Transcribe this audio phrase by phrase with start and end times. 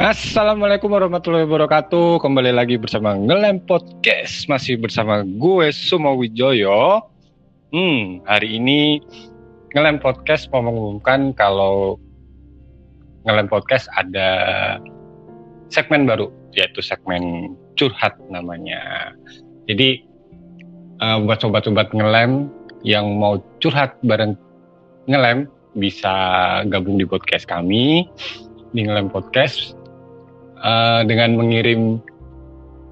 [0.00, 2.24] Assalamualaikum warahmatullahi wabarakatuh.
[2.24, 4.48] Kembali lagi bersama Ngelem Podcast.
[4.48, 7.04] Masih bersama gue Sumo Wijoyo.
[7.68, 9.04] Hmm, hari ini
[9.76, 12.00] Ngelem Podcast mau mengumumkan kalau
[13.28, 14.28] Ngelem Podcast ada
[15.68, 19.12] segmen baru, yaitu segmen curhat namanya.
[19.68, 20.00] Jadi
[21.04, 22.48] uh, buat sobat-sobat Ngelem
[22.88, 24.32] yang mau curhat bareng
[25.12, 25.44] Ngelem
[25.76, 26.16] bisa
[26.72, 28.08] gabung di podcast kami
[28.72, 29.76] di Ngelem Podcast
[30.60, 32.00] uh, dengan mengirim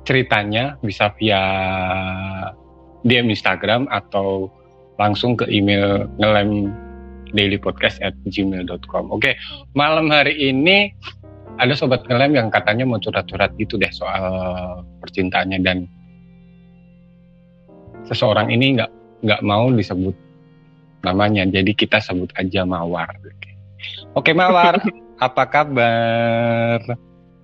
[0.08, 1.42] ceritanya bisa via
[3.04, 4.48] DM Instagram atau
[4.98, 6.72] langsung ke email ngelem
[7.36, 9.12] dailypodcast at gmail.com.
[9.12, 9.36] Oke,
[9.76, 10.90] malam hari ini
[11.60, 14.24] ada sobat ngelem yang katanya mau curhat-curhat gitu deh soal
[15.04, 15.84] percintaannya dan
[18.08, 18.90] seseorang ini nggak
[19.26, 20.14] nggak mau disebut
[21.02, 23.10] namanya, jadi kita sebut aja Mawar.
[24.18, 24.82] Oke Mawar,
[25.26, 26.80] apa kabar?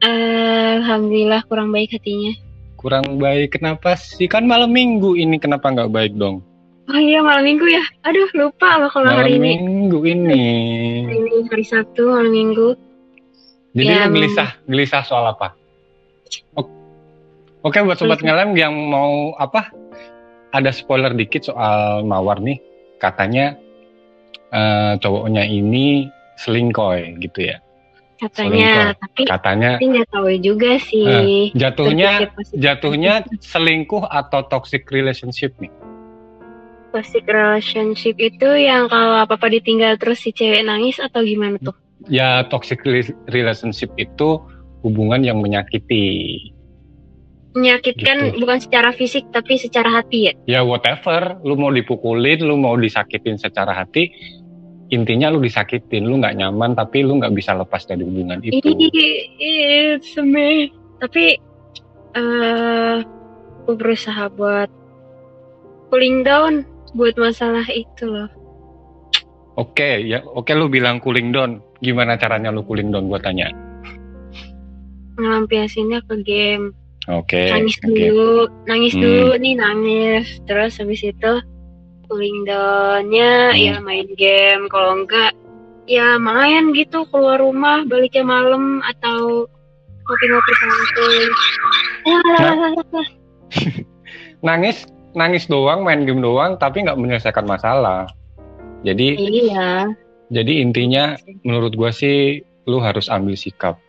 [0.05, 2.37] Alhamdulillah kurang baik hatinya.
[2.77, 4.29] Kurang baik kenapa sih?
[4.29, 6.45] Kan malam minggu ini kenapa nggak baik dong?
[6.93, 7.81] Oh iya malam minggu ya.
[8.05, 9.57] Aduh lupa loh kalau malam hari ini.
[9.57, 10.45] minggu ini.
[11.09, 12.77] Hari ini hari Sabtu malam minggu.
[13.75, 15.57] Jadi Ya, gelisah, gelisah soal apa?
[17.65, 19.73] Oke buat sobat ngelem yang mau apa?
[20.53, 22.61] Ada spoiler dikit soal Mawar nih.
[23.01, 23.57] Katanya
[24.53, 26.05] eh, cowoknya ini
[26.37, 27.64] selingkoy gitu ya.
[28.25, 31.53] Katanya, tapi Katanya tapi nggak tahu juga sih.
[31.53, 35.69] jatuhnya Positif- jatuhnya selingkuh atau toxic relationship nih.
[36.89, 41.75] toxic relationship itu yang kalau apa apa ditinggal terus si cewek nangis atau gimana tuh?
[42.07, 44.39] Ya toxic rela- relationship itu
[44.81, 46.39] hubungan yang menyakiti.
[47.53, 48.39] Menyakitkan Gitu.
[48.41, 50.33] bukan secara fisik tapi secara hati ya.
[50.45, 54.11] Ya whatever, lu mau dipukulin, lu mau disakitin secara hati,
[54.93, 58.61] intinya lu disakitin, lu nggak nyaman tapi lu nggak bisa lepas dari hubungan itu.
[59.41, 60.69] It's me.
[61.01, 61.41] Tapi
[62.15, 62.97] eh
[63.65, 64.69] aku berusaha buat
[65.89, 68.29] cooling down buat masalah itu loh.
[69.55, 71.63] Oke, ya oke lu bilang cooling down.
[71.79, 73.49] Gimana caranya lu cooling down gua tanya.
[75.15, 76.75] Ngelampiasinnya ke game.
[77.07, 77.53] Oke.
[77.53, 77.87] nangis oke.
[77.93, 79.03] dulu, nangis Hmm.
[79.05, 80.27] dulu nih nangis.
[80.49, 81.33] Terus habis itu
[82.09, 83.61] cooling down-nya Hmm.
[83.61, 84.69] ya main game.
[84.69, 85.33] Kalau enggak
[85.85, 89.45] ya main gitu keluar rumah baliknya malam atau
[90.05, 91.29] ngopi-ngopi temen.
[92.05, 92.21] Ya,
[94.47, 94.85] Nangis
[95.17, 98.09] nangis doang, main game doang tapi nggak menyelesaikan masalah.
[98.85, 99.89] Jadi iya.
[100.29, 103.81] jadi intinya menurut gua sih lu harus ambil sikap.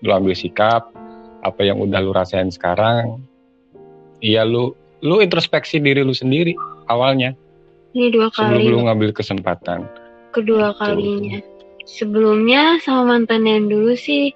[0.00, 0.88] Lu ambil sikap
[1.44, 3.20] apa yang udah lu rasain sekarang.
[4.24, 4.72] Iya lu
[5.04, 6.56] lu introspeksi diri lu sendiri
[6.90, 7.36] awalnya
[7.98, 9.82] Ini dua sebelum kali, lu ngambil kesempatan.
[10.30, 10.78] kedua Gitu.
[10.78, 11.38] kalinya.
[11.82, 14.30] Sebelumnya sama mantan yang dulu sih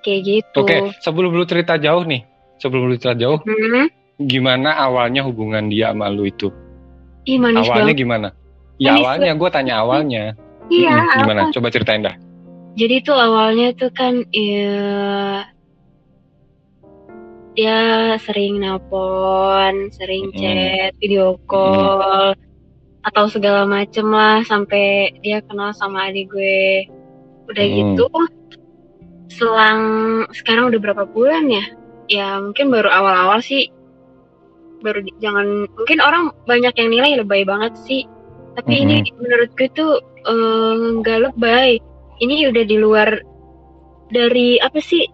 [0.00, 0.62] kayak gitu.
[0.62, 2.24] Oke, sebelum lu cerita jauh nih,
[2.56, 6.48] sebelum lu cerita jauh, Hmm, gimana awalnya hubungan dia sama lu itu?
[7.22, 8.00] ih manis awalnya banget.
[8.00, 8.28] gimana?
[8.78, 10.24] Ya Manis awalnya gue tanya awalnya.
[10.70, 11.40] Iya, gimana?
[11.44, 11.52] apa?
[11.52, 12.16] Coba ceritain dah.
[12.72, 14.80] Jadi tuh awalnya tuh kan ya
[17.52, 17.78] dia
[18.22, 20.38] sering nelpon, sering Mm-mm.
[20.38, 22.32] chat, video call,
[23.08, 26.84] atau segala macem lah sampai dia kenal sama adik gue.
[27.48, 27.74] Udah Mm.
[27.74, 28.06] gitu,
[29.32, 29.82] selang
[30.36, 31.64] sekarang udah berapa bulan ya?
[32.08, 33.72] Ya mungkin baru awal-awal sih.
[34.84, 38.04] Baru di- jangan mungkin orang banyak yang nilai lebay banget sih.
[38.56, 41.80] Tapi ini menurut gue tuh eh, nggak lebay.
[42.18, 43.08] Ini udah di luar
[44.10, 45.06] dari apa sih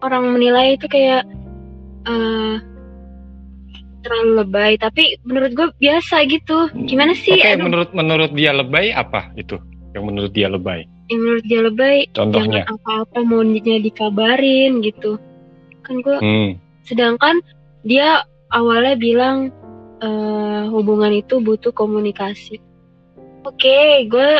[0.00, 1.28] orang menilai itu kayak
[2.08, 2.56] eh
[4.00, 4.72] terlalu lebay.
[4.76, 6.68] Tapi menurut gue biasa gitu.
[6.86, 7.36] Gimana sih?
[7.40, 9.56] Aduh, menurut menurut dia lebay apa itu?
[9.92, 10.82] Yang menurut dia lebay.
[11.10, 12.62] yang menurut dia lebay Contohnya.
[12.62, 15.18] jangan apa-apa maunya dikabarin gitu.
[15.82, 16.54] Kan gue Hmm.
[16.86, 17.42] sedangkan
[17.82, 19.50] dia awalnya bilang
[19.98, 22.62] eh, hubungan itu butuh komunikasi.
[23.42, 24.30] Oke, gue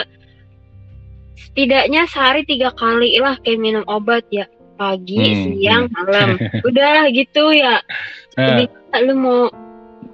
[1.36, 4.46] setidaknya sehari tiga kali lah kayak minum obat ya
[4.80, 6.40] pagi, Hmm, siang, malam.
[6.68, 7.84] Udah gitu ya.
[8.40, 8.64] Eh, Jadi
[9.04, 9.40] lu mau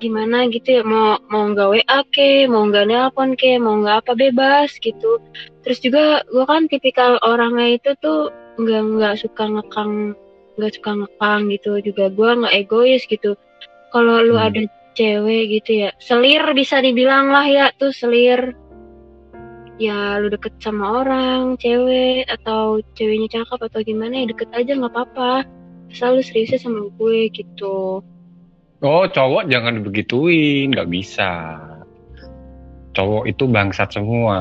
[0.02, 0.82] gimana gitu ya?
[0.82, 5.22] Mau mau nggak WA ke mau nggak nelpon ke mau nggak apa bebas gitu.
[5.62, 10.18] Terus juga gue kan tipikal orangnya itu tuh nggak nggak suka ngekang
[10.58, 11.70] nggak suka ngekang gitu.
[11.86, 13.38] Juga gue nggak egois gitu.
[13.94, 14.50] Kalau lu Hmm.
[14.50, 14.62] ada
[14.96, 18.56] cewek gitu ya selir bisa dibilang lah ya tuh selir
[19.76, 24.93] ya lu deket sama orang cewek atau ceweknya cakep atau gimana ya deket aja nggak
[24.93, 25.44] apa-apa
[25.93, 28.00] asal lu seriusnya sama gue gitu
[28.84, 31.56] Oh, cowok jangan begituin, nggak bisa.
[32.93, 34.37] Cowok itu bangsat semua,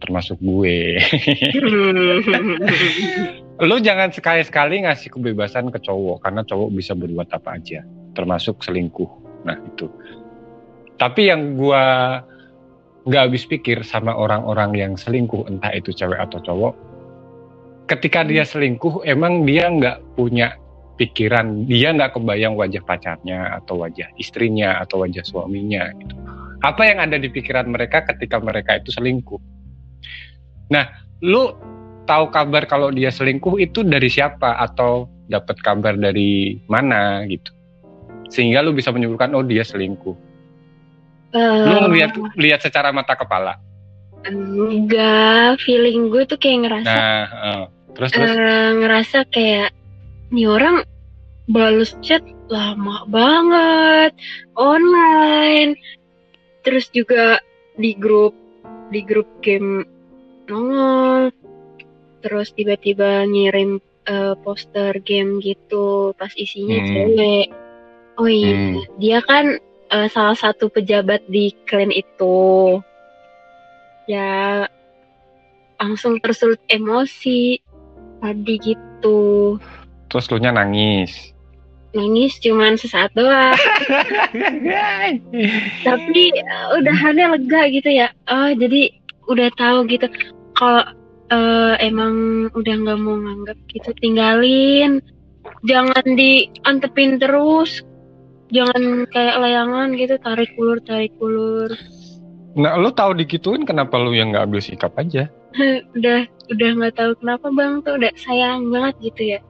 [0.00, 0.96] termasuk gue.
[3.68, 7.84] Lu jangan sekali-sekali ngasih kebebasan ke cowok, karena cowok bisa berbuat apa aja,
[8.16, 9.08] termasuk selingkuh.
[9.44, 9.88] Nah, itu.
[10.96, 12.20] Tapi yang gua
[13.06, 16.74] nggak habis pikir sama orang-orang yang selingkuh, entah itu cewek atau cowok,
[17.86, 20.58] ketika dia selingkuh, emang dia nggak punya
[20.98, 26.14] pikiran, dia nggak kebayang wajah pacarnya atau wajah istrinya atau wajah suaminya gitu.
[26.66, 29.38] Apa yang ada di pikiran mereka ketika mereka itu selingkuh?
[30.74, 30.90] Nah,
[31.22, 31.54] lu
[32.10, 37.54] tahu kabar kalau dia selingkuh itu dari siapa atau dapat kabar dari mana gitu?
[38.32, 40.25] Sehingga lu bisa menyimpulkan oh dia selingkuh.
[41.32, 41.40] Lu
[41.72, 43.58] Eh, ngeliat lihat secara mata kepala.
[44.26, 47.64] enggak feeling gue tuh kayak ngerasa Nah, eh,
[47.94, 49.70] terus terus eh, ngerasa kayak
[50.28, 50.82] nih orang
[51.46, 52.18] balas chat
[52.50, 54.10] lama banget
[54.58, 55.78] online
[56.62, 57.38] terus juga
[57.78, 58.34] di grup
[58.90, 59.86] di grup game
[60.44, 61.30] nongol
[62.18, 66.88] terus tiba-tiba ngirim eh, poster game gitu pas isinya Hmm.
[66.88, 67.46] cewek
[68.16, 68.74] oh iya Hmm.
[68.98, 69.54] dia kan
[69.90, 72.78] eh, salah satu pejabat di klan itu
[74.06, 74.64] ya
[75.76, 77.60] langsung tersulut emosi
[78.22, 79.56] tadi gitu.
[80.08, 81.34] Terus lu nya nangis.
[81.96, 83.56] nangis cuman sesaat doang.
[85.86, 88.12] Tapi eh, udahannya lega gitu ya.
[88.28, 88.92] Oh jadi
[89.32, 90.04] udah tahu gitu
[90.60, 90.84] kalau
[91.32, 95.00] eh, emang udah nggak mau nganggap gitu tinggalin.
[95.64, 97.80] Jangan diantepin terus
[98.50, 101.70] jangan kayak layangan gitu tarik ulur tarik ulur
[102.56, 105.28] Nah, lu tahu dikituin kenapa lu yang nggak ambil sikap aja?
[105.96, 109.40] udah udah nggak tahu kenapa bang tuh udah sayang banget gitu ya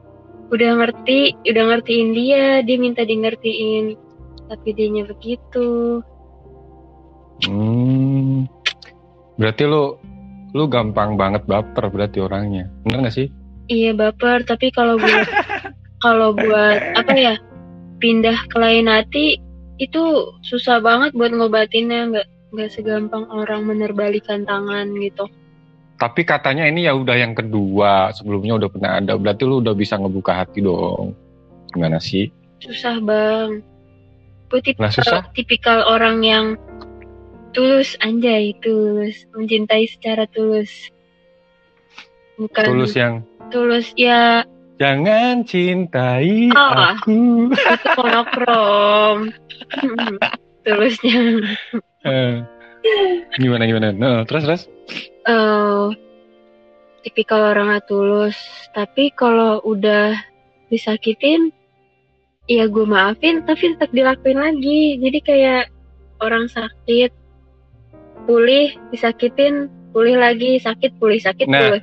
[0.50, 3.84] udah ngerti udah ngertiin dia dia minta di ngertiin
[4.50, 6.02] tapi dianya begitu
[7.44, 8.48] Hmm.
[9.36, 9.92] Berarti lu
[10.56, 12.64] lu gampang banget baper berarti orangnya.
[12.80, 13.28] Bener gak sih?
[13.66, 15.26] iya baper tapi kalau buat
[16.04, 17.34] kalau buat apa ya
[17.98, 19.40] pindah ke lain hati
[19.76, 22.26] itu susah banget buat ngobatinnya nggak
[22.56, 25.26] nggak segampang orang menerbalikan tangan gitu
[25.96, 29.16] Tapi katanya ini ya udah yang kedua, sebelumnya udah pernah ada.
[29.16, 31.16] Berarti lu udah bisa ngebuka hati dong.
[31.72, 32.28] Gimana sih?
[32.60, 33.60] susah bang
[34.48, 35.20] gue tipikal, Lah, susah?
[35.36, 36.46] tipikal orang yang
[37.52, 40.70] tulus anjay tulus mencintai secara tulus
[42.36, 43.14] bukan Tulus yang
[43.48, 44.44] tulus ya
[44.76, 46.72] jangan cintai Oh.
[46.92, 47.48] aku.
[47.48, 49.16] itu monokrom
[50.64, 51.20] tulusnya
[52.02, 52.34] Eh,
[53.34, 53.90] gimana gimana?
[53.90, 54.62] Nah, terus terus.
[55.24, 55.84] eh
[57.02, 58.34] tipikal orangnya tulus
[58.72, 60.14] tapi kalau udah
[60.68, 61.50] disakitin
[62.46, 65.64] ya gue maafin tapi tetap dilakuin lagi jadi kayak
[66.18, 67.10] orang sakit
[68.22, 71.82] pulih disakitin pulih lagi sakit pulih sakit Nah, pulih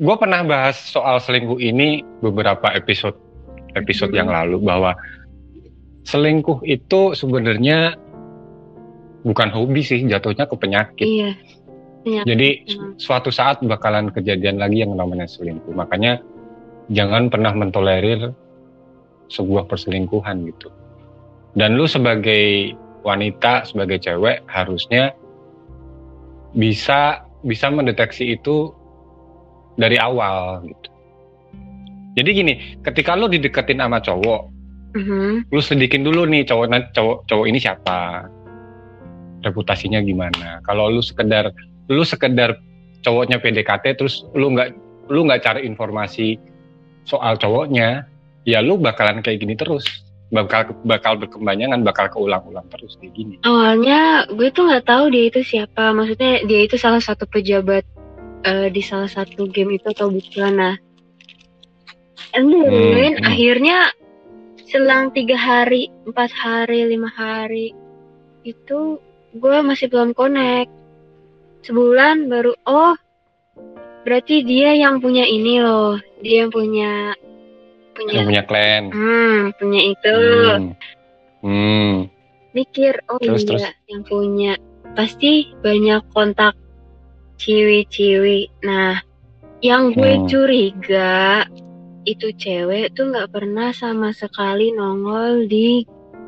[0.00, 3.16] Gue pernah bahas soal selingkuh ini beberapa episode
[3.76, 4.24] episode Hmm.
[4.24, 4.96] yang lalu bahwa
[6.08, 7.94] selingkuh itu sebenarnya
[9.20, 11.04] bukan hobi sih, jatuhnya ke penyakit.
[11.04, 11.36] iya
[12.00, 12.26] Penyakit.
[12.26, 12.66] Jadi Hmm.
[12.96, 15.76] su- suatu saat bakalan kejadian lagi yang namanya selingkuh.
[15.76, 16.24] Makanya
[16.88, 18.32] jangan pernah mentolerir
[19.28, 20.72] sebuah perselingkuhan gitu.
[21.52, 22.72] Dan lu sebagai
[23.04, 25.12] wanita, sebagai cewek harusnya
[26.56, 28.72] bisa bisa mendeteksi itu
[29.80, 30.88] dari awal gitu.
[32.20, 34.42] Jadi gini, ketika lu dideketin sama cowok,
[34.94, 35.54] Mhm.
[35.54, 38.26] lu selidikin dulu nih cowok cowok cowok ini siapa
[39.46, 41.54] reputasinya gimana kalau lu sekedar
[41.86, 42.58] lu sekedar
[43.06, 44.74] cowoknya PDKT terus lu nggak
[45.08, 46.36] lu nggak cari informasi
[47.06, 48.04] soal cowoknya
[48.44, 49.86] ya lu bakalan kayak gini terus
[50.30, 55.42] bakal bakal berkembangan bakal keulang-ulang terus kayak gini awalnya gue tuh nggak tahu dia itu
[55.42, 57.82] siapa maksudnya dia itu salah satu pejabat
[58.44, 60.76] eh, di salah satu game itu atau bukan nah
[62.36, 63.26] and then Hmm, hmm.
[63.26, 63.78] akhirnya
[64.70, 67.74] selang tiga hari empat hari lima hari
[68.46, 69.02] itu
[69.34, 70.70] gue masih belum connect
[71.66, 72.94] sebulan baru oh
[74.06, 77.12] berarti dia yang punya ini loh dia yang punya
[77.92, 80.16] punya yang punya klan hmm punya itu
[80.56, 80.72] hmm.
[81.44, 81.94] Hmm.
[82.56, 83.64] mikir oh Terus, iya terus.
[83.90, 84.52] yang punya
[84.96, 86.54] pasti banyak kontak
[87.40, 88.52] ciwi-ciwi.
[88.68, 89.00] Nah
[89.64, 90.28] yang gue Hmm.
[90.28, 91.44] curiga
[92.04, 95.84] itu cewek tuh nggak pernah sama sekali nongol di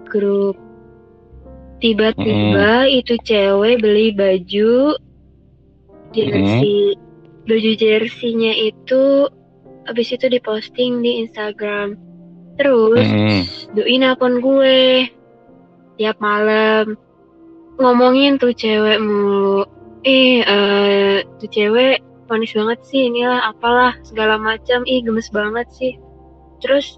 [0.09, 0.57] grup.
[1.81, 4.97] Tiba-tiba itu cewek beli baju
[6.12, 6.95] jersey.
[7.42, 9.26] Baju jerseynya itu
[9.88, 11.99] habis itu diposting di Instagram.
[12.54, 13.40] Terus Mm-mm.
[13.75, 15.09] doin akun gue
[15.99, 16.95] tiap malam
[17.81, 19.66] ngomongin tuh cewek mulu
[20.02, 24.82] eh eh, tuh cewek manis banget sih inilah apalah segala macam.
[24.88, 25.92] Ih gemes banget sih.
[26.64, 26.97] Terus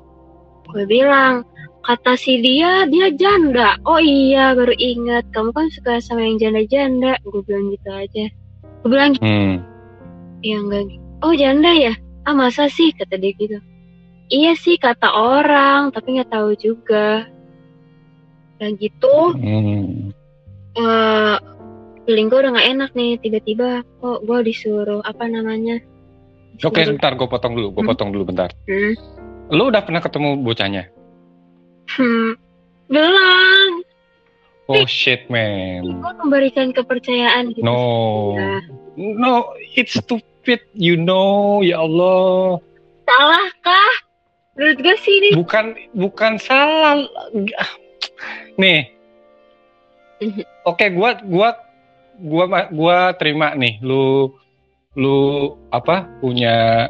[0.70, 1.42] gue bilang
[1.84, 3.76] kata si dia dia janda.
[3.82, 5.26] Oh iya baru ingat.
[5.34, 7.18] Kamu kan suka sama yang janda-janda.
[7.26, 8.24] Gue bilang gitu aja.
[8.86, 9.58] Gue bilang Hmm.
[10.46, 10.94] ya enggak.
[11.26, 11.92] Oh janda ya?
[12.24, 12.94] Ah masa sih?
[12.94, 13.58] Kata dia gitu.
[14.32, 17.26] Iya sih kata orang tapi nggak tahu juga.
[18.62, 19.34] Dan gitu.
[19.34, 20.14] Hmm.
[20.74, 21.36] eh
[22.04, 23.68] feeling gue udah nggak enak nih tiba-tiba
[23.98, 25.80] kok gue disuruh apa namanya
[26.54, 27.74] Oke, bentar, gue potong dulu.
[27.74, 27.90] Gue Hmm.
[27.90, 28.46] potong dulu bentar.
[28.70, 28.94] Hmm.
[29.50, 30.86] Lu udah pernah ketemu bocahnya?
[31.90, 32.38] Hmm,
[32.86, 33.82] belum
[34.70, 35.98] Oh shit, man.
[35.98, 38.38] gue memberikan kepercayaan gitu No.
[38.38, 38.62] Ya.
[38.94, 40.62] No, it's stupid.
[40.72, 42.62] You know, ya Allah.
[43.04, 43.94] salah kah
[44.54, 47.02] menurut gue sih ini Bukan, bukan salah.
[48.54, 48.94] Nih.
[50.64, 51.58] Oke, gua, gua,
[52.22, 53.80] gua, gua terima nih.
[53.82, 54.34] Lu,
[54.94, 55.18] lu
[55.74, 56.88] apa punya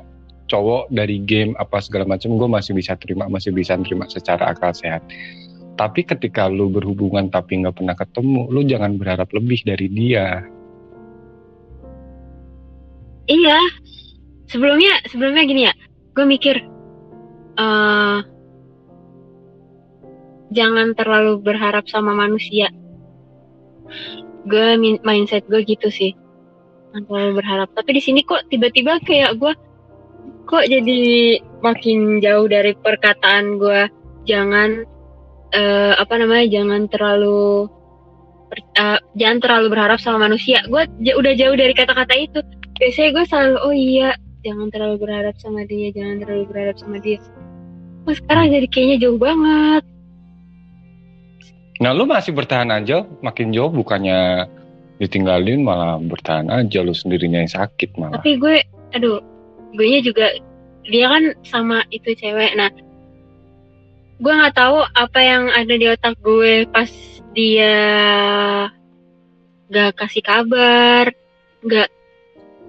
[0.48, 2.36] cowok dari game apa segala macam.
[2.36, 5.02] Gue masih bisa terima, masih bisa terima secara akal sehat.
[5.74, 10.44] Tapi ketika lu berhubungan tapi nggak pernah ketemu, lu jangan berharap lebih dari dia.
[13.26, 13.58] Iya.
[14.46, 15.74] Sebelumnya sebelumnya gini ya.
[16.14, 16.56] Gue mikir
[17.54, 18.18] eh
[20.54, 22.70] jangan terlalu berharap sama manusia.
[24.44, 26.12] Gue min- mindset gue gitu sih.
[26.92, 27.68] Jangan terlalu berharap.
[27.74, 29.52] Tapi di sini kok tiba-tiba kayak gue
[30.44, 31.00] kok jadi
[31.64, 33.88] makin jauh dari perkataan gue
[34.28, 34.84] jangan
[35.56, 37.66] eh, apa namanya jangan terlalu
[38.76, 40.60] eh, jangan terlalu berharap sama manusia.
[40.68, 42.40] Gue udah jauh dari kata-kata itu
[42.78, 44.10] biasanya gue selalu oh iya
[44.42, 47.18] jangan terlalu berharap sama dia jangan terlalu berharap sama dia
[48.04, 49.82] oh sekarang jadi kayaknya jauh banget
[51.82, 54.46] Nah, lu masih bertahan aja, makin jauh bukannya
[55.02, 56.86] ditinggalin malah bertahan aja.
[56.86, 58.18] Lu sendirinya yang sakit malah.
[58.22, 58.62] tapi gue
[58.94, 59.18] aduh
[59.74, 60.26] gue nya juga
[60.86, 62.54] dia kan sama itu cewek.
[62.54, 62.70] Nah
[64.22, 66.90] gue nggak tahu apa yang ada di otak gue pas
[67.34, 67.74] dia
[69.74, 71.10] gak kasih kabar
[71.66, 71.90] gak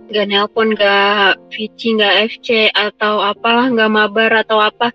[0.09, 4.89] gak nelpon gak Vici gak FC atau apalah gak mabar atau apa.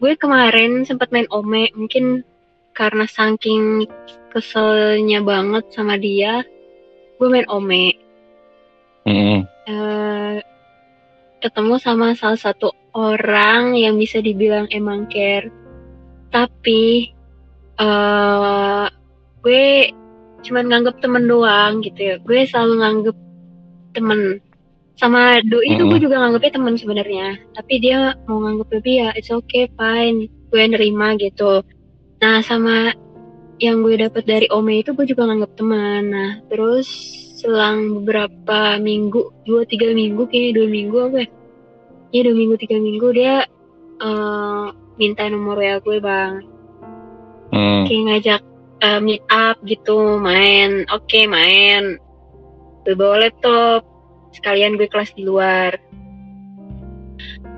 [0.00, 2.24] Gue kemarin sempat main ome mungkin
[2.72, 3.84] karena saking
[4.32, 6.40] keselnya banget sama dia
[7.22, 7.94] gue main ome.
[9.06, 9.46] Mm-mm.
[9.46, 10.38] eh,
[11.42, 15.46] ketemu sama salah satu orang yang bisa dibilang emang care.
[16.34, 17.12] Tapi
[17.78, 18.86] eh
[19.42, 19.64] gue
[20.42, 22.16] cuman nganggep temen doang gitu ya.
[22.26, 23.16] Gue selalu nganggep
[23.94, 24.20] temen.
[24.98, 26.04] Sama doi itu gue Mm-mm.
[26.08, 27.28] juga nganggepnya temen sebenarnya.
[27.54, 30.26] Tapi dia mau nganggep lebih ya it's okay fine.
[30.50, 31.62] Gue nerima gitu
[32.22, 32.94] nah sama
[33.62, 36.02] yang gue dapet dari Ome itu gue juga nganggep teman.
[36.10, 36.86] Nah terus
[37.38, 41.28] selang beberapa minggu dua tiga minggu kayaknya dua minggu apa ya?
[42.10, 43.46] Ya dua minggu tiga minggu dia
[44.02, 44.66] eh,
[44.98, 46.42] minta nomor ya gue bang.
[47.52, 47.84] Mm.
[47.84, 48.42] kayak ngajak
[48.82, 50.82] eh, meet up gitu main.
[50.90, 52.02] Oke main.
[52.82, 53.86] Gue bawa laptop.
[54.34, 55.78] Sekalian gue kelas di luar.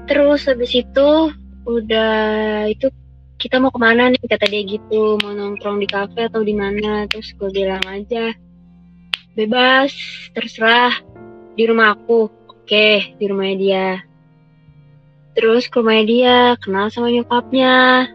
[0.04, 1.32] Terus habis itu
[1.64, 2.92] udah itu
[3.38, 4.22] kita mau ke mana nih?
[4.24, 5.18] kata dia gitu.
[5.20, 7.06] Mau nongkrong di kafe atau di mana?
[7.10, 8.34] Terus gue bilang aja
[9.34, 9.90] bebas
[10.32, 10.94] terserah.
[11.54, 12.30] Di rumah aku.
[12.50, 13.88] Oke di rumahnya dia.
[15.34, 18.08] Terus ke rumahnya dia kenal sama nyokapnya.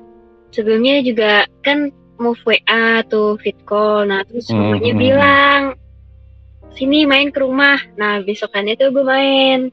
[0.50, 4.10] Sebelumnya juga kan move WA tuh fit call.
[4.10, 5.02] Nah terus Hmm, mamanya hmm.
[5.04, 5.62] bilang
[6.74, 7.78] sini main ke rumah.
[8.00, 9.70] Nah besokannya tuh gue main.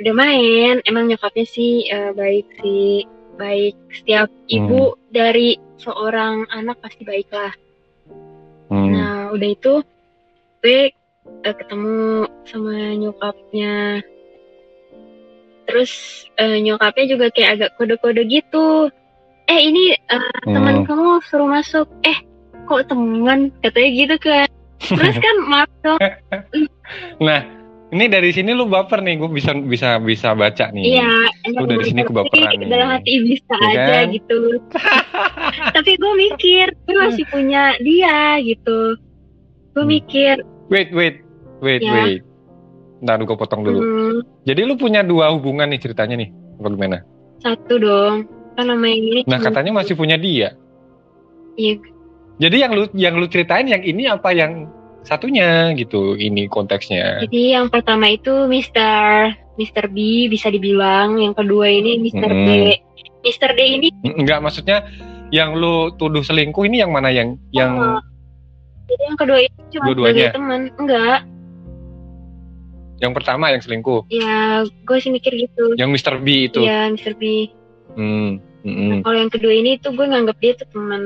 [0.00, 3.04] Udah main emang nyokapnya sih eh, baik sih
[3.42, 7.50] baik setiap ibu dari seorang anak pasti baik lah
[8.72, 8.88] Mm.
[8.88, 9.74] Nah, udah itu
[10.64, 10.88] gue
[11.44, 14.00] eh, ketemu sama nyokapnya.
[15.68, 15.92] Terus
[16.40, 18.88] eh, nyokapnya juga kayak agak kode-kode gitu.
[19.44, 20.86] Eh, ini eh, teman Mm.
[20.88, 21.84] kamu suruh masuk.
[22.08, 22.16] Eh,
[22.64, 23.52] kok teman?
[23.60, 24.48] Katanya gitu kan.
[24.80, 26.00] Terus kan maaf dong.
[27.24, 27.40] Nah,
[27.92, 30.96] Ini dari sini lu baper nih, gue bisa bisa bisa baca nih.
[30.96, 31.12] Iya,
[31.52, 32.66] Lu dari sini kebaperan nih.
[32.66, 34.04] dalam hati bisa Iya aja kan?
[34.10, 34.38] gitu.
[35.76, 38.96] Tapi gue mikir, gue masih punya dia gitu.
[39.72, 39.92] Gue Hmm.
[39.92, 41.20] mikir, Wait, wait,
[41.60, 41.92] wait, Ya.
[41.92, 42.20] wait.
[43.00, 43.78] Ntar gue potong dulu.
[43.78, 46.98] hmm, Jadi lu punya dua hubungan nih ceritanya nih, apa gimana?
[47.38, 48.24] satu dong.
[48.52, 49.20] Kan nama yang ini.
[49.26, 50.56] Nah katanya masih punya dia.
[51.54, 51.76] Iya,
[52.38, 54.64] Jadi yang lu yang lu ceritain yang ini apa yang
[55.02, 56.14] satunya gitu?
[56.14, 57.22] Ini konteksnya.
[57.26, 59.34] Jadi yang pertama itu Mr.
[59.60, 59.84] Mr.
[59.92, 62.30] B bisa dibilang, yang kedua ini Mr.
[62.30, 62.48] D.
[62.48, 63.20] Hmm.
[63.22, 63.50] Mr.
[63.54, 64.86] D ini Enggak maksudnya
[65.30, 68.00] yang lu tuduh selingkuh ini yang mana yang yang Oh,
[68.90, 70.12] jadi yang kedua itu cuma Dua-duanya?
[70.12, 70.60] sebagai teman.
[70.76, 71.18] Enggak,
[73.02, 75.74] yang pertama yang selingkuh, ya gue sih mikir gitu.
[75.74, 76.22] yang Mr.
[76.22, 76.62] B itu.
[76.62, 77.18] Iya Mr.
[77.18, 77.50] B.
[77.98, 79.02] Hmm, mm-mm.
[79.02, 81.02] Kalau yang kedua ini tuh gue nganggap dia tuh teman.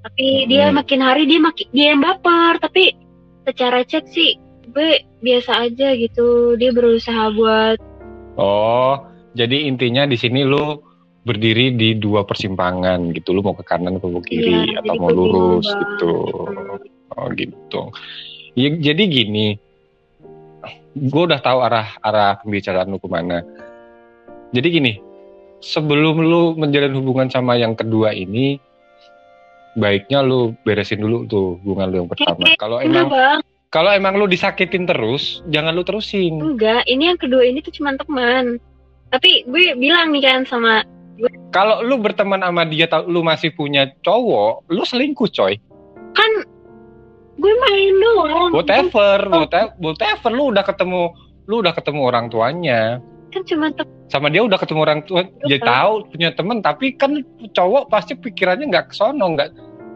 [0.00, 0.48] Tapi Hmm.
[0.48, 2.56] dia makin hari dia makin dia yang baper.
[2.58, 2.96] Tapi
[3.44, 4.36] secara chat sih
[4.70, 4.90] gue
[5.20, 6.56] biasa aja gitu.
[6.56, 7.76] Dia berusaha buat
[8.34, 8.96] Oh,
[9.36, 10.80] jadi intinya di sini lu
[11.20, 13.36] berdiri di dua persimpangan gitu.
[13.36, 15.80] Lu mau ke kanan atau ke kiri Iya, atau mau bingung, lurus Bang.
[15.84, 16.14] gitu.
[16.48, 17.18] Hmm.
[17.18, 17.80] Oh gitu.
[18.56, 19.46] Ya, jadi gini,
[20.94, 23.44] gue udah tahu arah arah pembicaraan lu ke mana.
[24.50, 24.92] Jadi gini,
[25.60, 28.56] sebelum lu menjalin hubungan sama yang kedua ini,
[29.78, 32.42] baiknya lu beresin dulu tuh hubungan lu yang pertama.
[32.58, 33.06] Kalau emang
[33.70, 36.42] kalau emang lu disakitin terus, jangan lu terusin.
[36.42, 36.82] enggak.
[36.90, 38.58] Ini yang kedua ini tuh cuma teman.
[39.14, 40.82] Tapi gue bilang nih kan sama
[41.52, 45.60] Kalau lu berteman sama dia, tau- lu masih punya cowok, lu selingkuh coy.
[46.10, 46.30] kan
[47.38, 48.50] gue main doang.
[48.56, 51.12] Whatever, whatever, whatever, lu udah ketemu,
[51.46, 52.98] lu udah ketemu orang tuanya.
[53.30, 53.99] Kan cuma teman.
[54.10, 55.70] Sama dia udah ketemu orang tua dia Betul.
[55.70, 57.22] tahu punya temen tapi kan
[57.54, 59.48] cowok pasti pikirannya nggak kesono nggak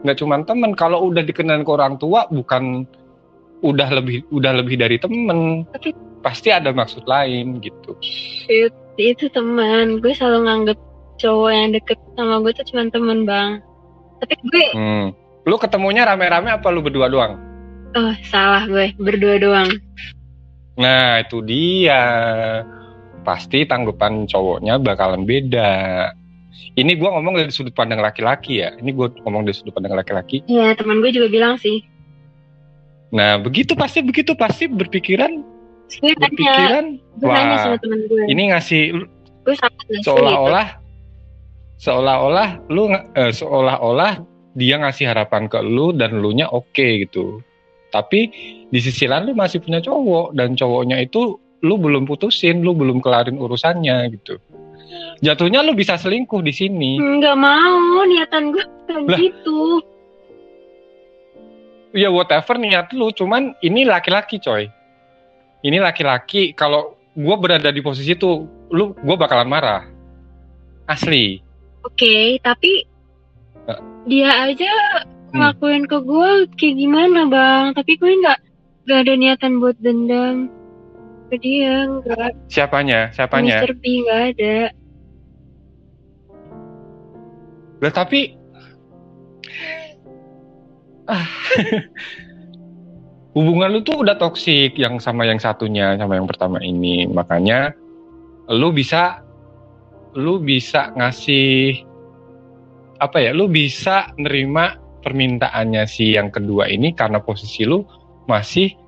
[0.06, 2.86] nggak cuma temen kalau udah dikenal ke orang tua bukan
[3.66, 10.00] udah lebih udah lebih dari temen Tapi- pasti ada maksud lain gitu Shit, itu teman.
[10.00, 10.78] Gue selalu nganggep
[11.20, 13.60] cowok yang deket sama gue tuh cuma teman bang.
[14.24, 15.06] Tapi gue, hmm.
[15.44, 17.36] lu ketemunya rame-rame apa lu berdua doang
[17.94, 19.70] oh salah gue berdua doang.
[20.74, 22.02] nah itu dia
[23.24, 26.12] pasti tanggapan cowoknya bakalan beda
[26.76, 30.44] ini gua ngomong dari sudut pandang laki-laki ya ini gua ngomong dari sudut pandang laki-laki
[30.46, 31.82] Iya teman gue juga bilang sih.
[33.14, 35.38] Nah, begitu pasti begitu pasti berpikiran
[35.86, 38.22] gue tanya, berpikiran gue nanya wah, sama teman gue.
[38.26, 38.82] ini ngasih
[39.46, 40.02] gue sulit.
[40.02, 40.68] seolah-olah
[41.78, 44.18] seolah-olah lu eh, seolah-olah
[44.58, 47.38] dia ngasih harapan ke lu dan lu nya oke gitu.
[47.94, 48.26] Tapi
[48.66, 53.00] di sisi lain lu masih punya cowok dan cowoknya itu lu belum putusin, lu belum
[53.00, 54.36] kelarin urusannya gitu.
[55.24, 57.00] Jatuhnya lu bisa selingkuh di sini.
[57.00, 59.18] Nggak mau niatan gue bukan Lah.
[59.18, 59.80] gitu.
[61.94, 64.66] Ya whatever niat lu, cuman ini laki-laki coy.
[65.64, 69.82] Ini laki-laki kalau gua berada di posisi itu, lu gua bakalan marah.
[70.84, 71.40] Asli.
[71.80, 72.84] Oke, tapi
[73.64, 73.80] Eh.
[74.04, 74.68] dia aja
[75.32, 75.40] Hmm.
[75.40, 77.64] ngelakuin ke gue kayak gimana bang?
[77.72, 78.38] Tapi gue nggak
[78.84, 80.52] nggak ada niatan buat dendam
[81.34, 82.30] ke dia nggak.
[82.46, 83.10] Siapanya?
[83.10, 83.66] Siapanya?
[83.66, 83.74] Mr.
[83.74, 84.58] B nggak ada.
[87.82, 88.20] Lah tapi
[91.10, 91.26] ah.
[93.34, 97.10] hubungan lu tuh udah toksik yang sama yang satunya sama yang pertama ini.
[97.10, 97.74] Makanya
[98.54, 99.26] lu bisa
[100.14, 101.82] lu bisa ngasih
[103.02, 103.34] apa ya?
[103.34, 107.82] Lu bisa nerima permintaannya si yang kedua ini karena posisi lu
[108.30, 108.83] masih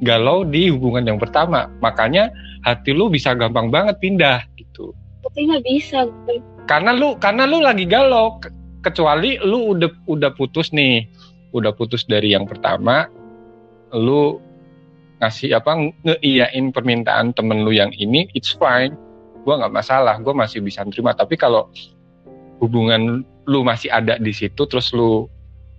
[0.00, 1.66] galau di hubungan yang pertama.
[1.80, 2.30] Makanya
[2.62, 4.90] hati lu bisa gampang banget pindah gitu
[5.22, 6.06] Tapi nggak bisa.
[6.26, 6.42] gue.
[6.68, 8.52] karena lu karena lu lagi galau Ke-
[8.84, 11.06] kecuali lu udah udah putus nih
[11.56, 13.08] udah putus dari yang pertama
[13.96, 14.36] lu
[15.18, 18.92] ngasih apa ngeiyain permintaan temen lu yang ini it's fine
[19.48, 21.72] gua nggak masalah gua masih bisa terima tapi kalau
[22.60, 25.24] hubungan lu masih ada di situ terus lu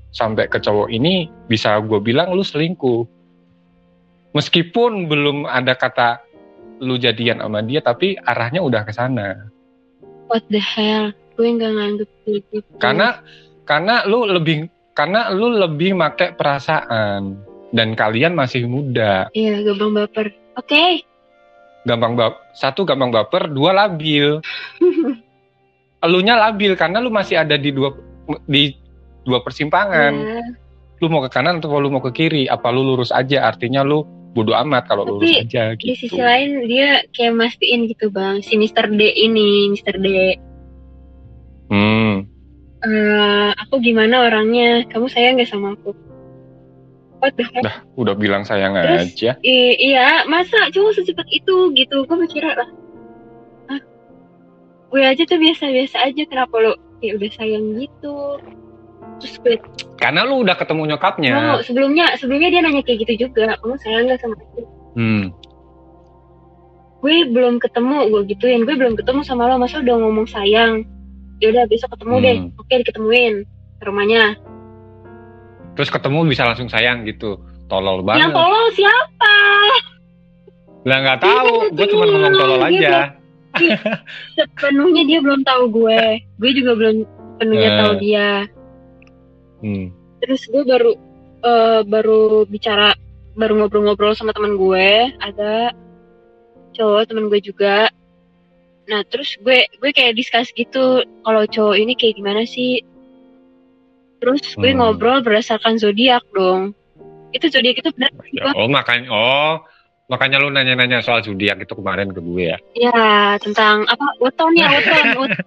[0.10, 3.06] sampai ke cowok ini bisa gue bilang lu selingkuh
[4.32, 6.22] meskipun belum ada kata
[6.80, 9.50] lu jadian sama dia tapi arahnya udah ke sana
[10.30, 11.10] What the hell?
[11.34, 12.58] Gue nggak nganggep gitu.
[12.78, 13.26] karena
[13.66, 17.40] karena lu lebih karena lu lebih make perasaan
[17.72, 20.28] dan kalian masih muda Iya, gampang baper.
[20.56, 21.02] Oke.
[21.88, 24.44] gampang bap satu gampang baper dua labil
[26.06, 27.96] elunya labil karena lu masih ada di dua
[28.46, 28.76] di
[29.24, 30.44] dua persimpangan Ya,
[31.00, 34.04] lu mau ke kanan atau lu mau ke kiri apa lu lurus aja artinya lu
[34.30, 38.46] bodoh amat kalau Tapi, lurus aja Di sisi gitu lain dia kayak mastiin gitu bang.
[38.46, 38.88] Si Mr.
[38.90, 39.96] D ini, Mr.
[39.98, 40.08] D.
[41.70, 42.14] hmm
[42.80, 44.88] eh aku gimana orangnya?
[44.88, 45.92] Kamu sayang gak sama aku?
[47.20, 49.32] what the heck Dah, udah bilang sayang Terus- aja.
[49.44, 52.70] I- iya masa cowok secepat itu gitu gue mikirnya lah
[53.68, 53.82] ah
[54.88, 58.40] gue aja tuh biasa-biasa aja kenapa lo ya udah sayang gitu
[59.20, 59.56] terus gue
[59.96, 61.32] Karena lu udah ketemu nyokapnya.
[61.32, 65.30] mau sebelumnya sebelumnya dia nanya kayak gitu juga kamu sayang gak sama aku Hmm.
[67.00, 70.84] gue belum ketemu gue gituin gue belum ketemu sama lo masa udah ngomong sayang
[71.38, 72.52] ya udah besok ketemu deh Hmm.
[72.56, 73.34] oke diketemuin
[73.76, 74.24] ke rumahnya
[75.72, 77.40] Terus ketemu bisa langsung sayang gitu.
[77.66, 78.20] Tolol banget.
[78.22, 79.36] yang tolong siapa
[80.82, 83.16] Lah nggak tahu, gue cuma ngomong tolol aja.
[84.34, 86.02] sepenuhnya dia belum tahu gue
[86.36, 86.96] gue juga belum
[87.32, 87.78] sepenuhnya Eh.
[87.78, 88.28] tahu dia
[89.60, 89.92] Hmm.
[90.20, 90.92] terus gue baru
[91.40, 92.96] eh, baru bicara
[93.34, 95.72] baru ngobrol-ngobrol sama teman gue ada
[96.72, 97.88] cowok teman gue juga.
[98.86, 102.84] Nah terus gue gue kayak discuss gitu kalau cowok ini kayak gimana sih?
[104.20, 104.84] Terus gue Hmm.
[104.84, 106.76] ngobrol berdasarkan zodiak dong.
[107.32, 109.54] Itu zodiak itu benar Ya, oh makanya, oh
[110.08, 112.58] makanya lu nanya-nanya soal zodiak itu kemarin ke gue ya.
[112.76, 113.00] ya
[113.40, 114.04] tentang apa?
[114.20, 115.46] Weton ya weton wet-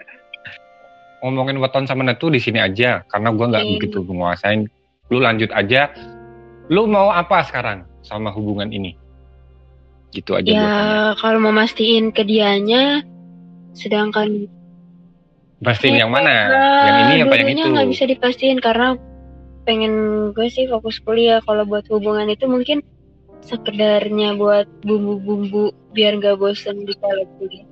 [1.22, 3.72] Ngomongin weton sama netu di sini aja, karena gue nggak Oke.
[3.78, 4.66] begitu menguasain.
[5.08, 5.94] Lu lanjut aja.
[6.66, 8.98] Lu mau apa sekarang sama hubungan ini?
[10.12, 10.72] Gitu aja ya
[11.16, 13.00] kalau mau mastiin ke dianya
[13.72, 14.44] sedangkan
[15.62, 16.50] Pastiin yang mana?
[16.84, 17.66] Yang ini apa yang itu?
[17.70, 18.98] nggak bisa dipastiin karena
[19.62, 19.94] pengen
[20.34, 21.38] gue sih fokus kuliah.
[21.46, 22.82] Kalau buat hubungan itu mungkin
[23.46, 27.71] sekedarnya buat bumbu-bumbu biar nggak bosan di kalau kuliah.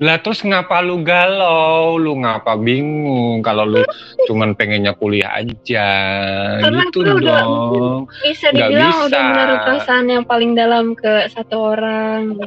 [0.00, 2.00] Lah terus ngapa lu galau?
[2.00, 3.82] Lu ngapa bingung kalau lu
[4.30, 5.88] cuman pengennya kuliah aja?
[6.64, 8.08] Karena gitu gue udah dong.
[8.24, 9.06] Bisa dibilang bisa.
[9.12, 12.40] udah menaruh perasaan yang paling dalam ke satu orang.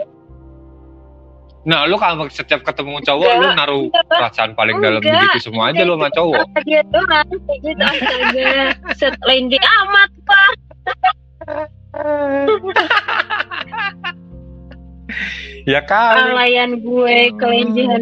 [1.66, 4.06] Nah, lu kalau setiap ketemu cowok Enggak, lu naruh enggak.
[4.06, 6.38] perasaan paling dalam Enggak, begitu semua aja lu sama cowok.
[6.46, 8.78] Apa dia doang gitu astaga.
[8.94, 10.54] Set amat pak.
[15.72, 18.02] Ya kali Kelalaian gue, kelenjahan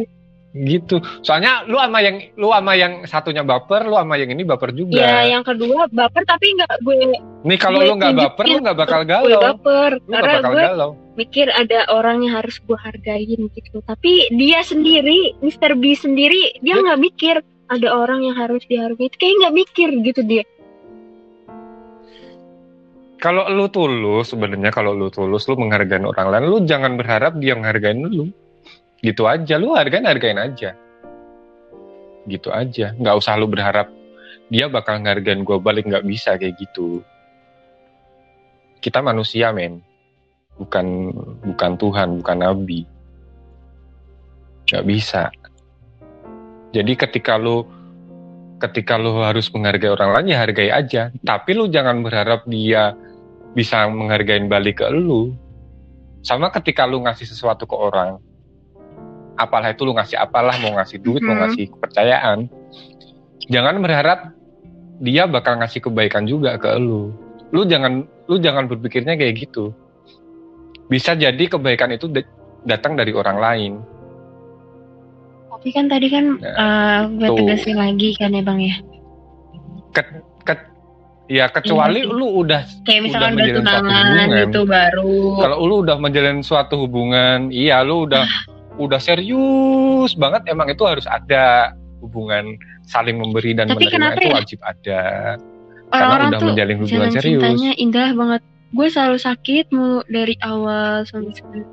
[0.54, 1.02] gitu.
[1.26, 5.02] Soalnya lu sama yang lu sama yang satunya baper, lu sama yang ini baper juga.
[5.02, 8.78] Ya, yang kedua baper tapi nggak gue Nih kalau gue lu nggak baper, lu nggak
[8.78, 9.42] bakal gue galau.
[9.42, 10.92] baper Lu karena bakal gue galau.
[11.18, 13.78] mikir ada orang yang harus gue hargain gitu.
[13.82, 15.74] Tapi dia sendiri, Mr.
[15.74, 17.36] B sendiri, dia Dia- nggak mikir
[17.74, 19.10] ada orang yang harus dihargai.
[19.18, 20.46] Kayak nggak mikir gitu dia.
[23.24, 27.56] Kalau lu tulus sebenarnya kalau lu tulus lu menghargai orang lain, lu jangan berharap dia
[27.56, 28.28] menghargain lu.
[29.00, 30.76] Gitu aja, lu hargain hargain aja.
[32.28, 33.88] Gitu aja, nggak usah lu berharap
[34.52, 37.00] dia bakal ngargain gue balik nggak bisa kayak gitu.
[38.84, 39.80] Kita manusia men,
[40.60, 41.16] bukan
[41.48, 42.84] bukan Tuhan, bukan Nabi.
[44.68, 45.32] Nggak bisa.
[46.76, 47.64] Jadi ketika lu
[48.60, 51.08] ketika lu harus menghargai orang lain ya hargai aja.
[51.24, 52.96] Tapi lu jangan berharap dia
[53.54, 55.34] bisa menghargai balik ke lu.
[56.26, 58.18] Sama ketika lu ngasih sesuatu ke orang,
[59.36, 61.42] apalah itu lu ngasih apalah, mau ngasih duit, mau Mhm.
[61.46, 62.40] ngasih kepercayaan,
[63.52, 64.20] jangan berharap
[65.04, 67.12] dia bakal ngasih kebaikan juga ke lu.
[67.52, 69.76] Lu jangan lu jangan berpikirnya kayak gitu.
[70.88, 72.30] Bisa jadi kebaikan itu da-
[72.64, 73.74] datang dari orang lain.
[75.52, 78.76] Tapi kan tadi kan Nah, eh, gue tegasin lagi kan ya bang ya.
[79.94, 80.24] Ke- ke-
[81.34, 82.14] ya kecuali Iya sih.
[82.14, 84.30] lu udah Kayak misalkan bertunangan hubungan.
[84.38, 85.18] gitu baru.
[85.40, 88.22] kalau lu udah menjalin suatu hubungan, iya lu udah
[88.76, 94.28] udah serius banget emang itu harus ada hubungan saling memberi dan Tapi menerima kenapa itu
[94.28, 94.36] ya?
[94.36, 95.02] wajib ada.
[95.84, 97.42] Karena Orang-orang udah tuh menjalin hubungan serius.
[97.42, 98.42] cintanya indah banget.
[98.70, 101.70] Gue selalu sakit mulu dari awal sampai sekarang.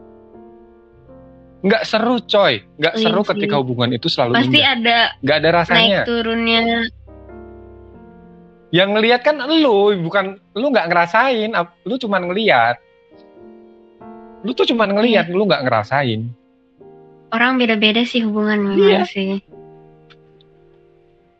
[1.61, 3.29] Nggak seru coy, nggak Iya seru sih.
[3.33, 4.73] ketika hubungan itu selalu Pasti indah.
[4.75, 5.77] ada Nggak ada rasanya.
[5.79, 6.61] naik turunnya.
[8.71, 11.51] Yang ngelihat kan lu, bukan lu nggak ngerasain,
[11.83, 12.79] lu cuma ngelihat.
[14.47, 15.35] Lu tuh cuma ngelihat, Iya.
[15.35, 16.31] lu nggak ngerasain.
[17.31, 19.03] Orang beda-beda sih hubungan Iya.
[19.07, 19.43] sih.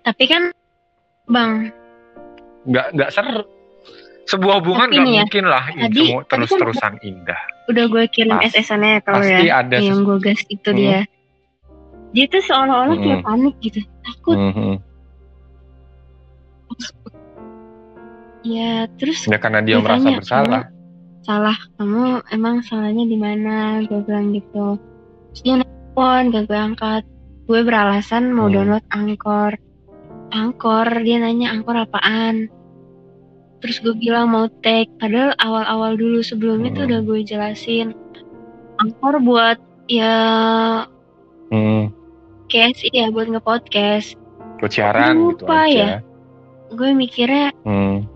[0.03, 0.51] Tapi kan
[1.27, 1.71] bang,
[2.61, 3.43] Nggak nggak seru.
[4.29, 7.41] Sebuah hubungan nggak ya, mungkin lah tadi- tadi kan terus-terusan indah.
[7.71, 10.77] udah gue kirim Pas- SS-annya kalau ya, ada yang gue gas itu Hmm.
[10.77, 11.01] dia.
[12.11, 13.27] Dia tuh seolah-olah kayak Hmm.
[13.27, 14.37] panik gitu, takut.
[14.37, 14.75] Mhm.
[18.41, 20.63] Ya terus Ya karena dia merasa tanya, bersalah.
[21.21, 23.85] salah kamu emang salahnya di mana?
[23.85, 24.81] Gue bilang gitu.
[25.31, 27.03] Terus dia nelfon, gak gue angkat.
[27.45, 28.55] Gue beralasan mau Hmm.
[28.55, 29.53] download Angkor.
[30.31, 32.49] Angkor, dia nanya Angkor apaan?
[33.61, 36.89] Terus gue bilang mau tag, padahal awal-awal dulu sebelumnya tuh Hmm.
[36.89, 37.93] udah gue jelasin.
[38.79, 40.15] Angkor buat ya
[41.51, 41.93] Hmm.
[42.47, 44.17] KSI ya buat nge-podcast.
[44.57, 45.75] Buat siaran gitu Lupa aja.
[45.77, 45.93] ya.
[46.71, 48.07] Gue mikirnya Hmm.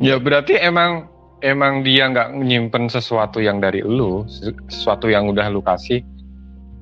[0.00, 1.12] Ya berarti emang
[1.44, 4.24] emang dia nggak nyimpen sesuatu yang dari lu,
[4.72, 6.00] sesuatu yang udah lu kasih,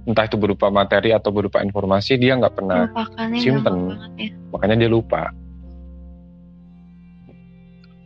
[0.07, 2.87] entah itu berupa materi atau berupa informasi, dia nggak pernah
[3.43, 3.99] simpen.
[4.15, 4.31] ya.
[4.55, 5.35] makanya dia lupa.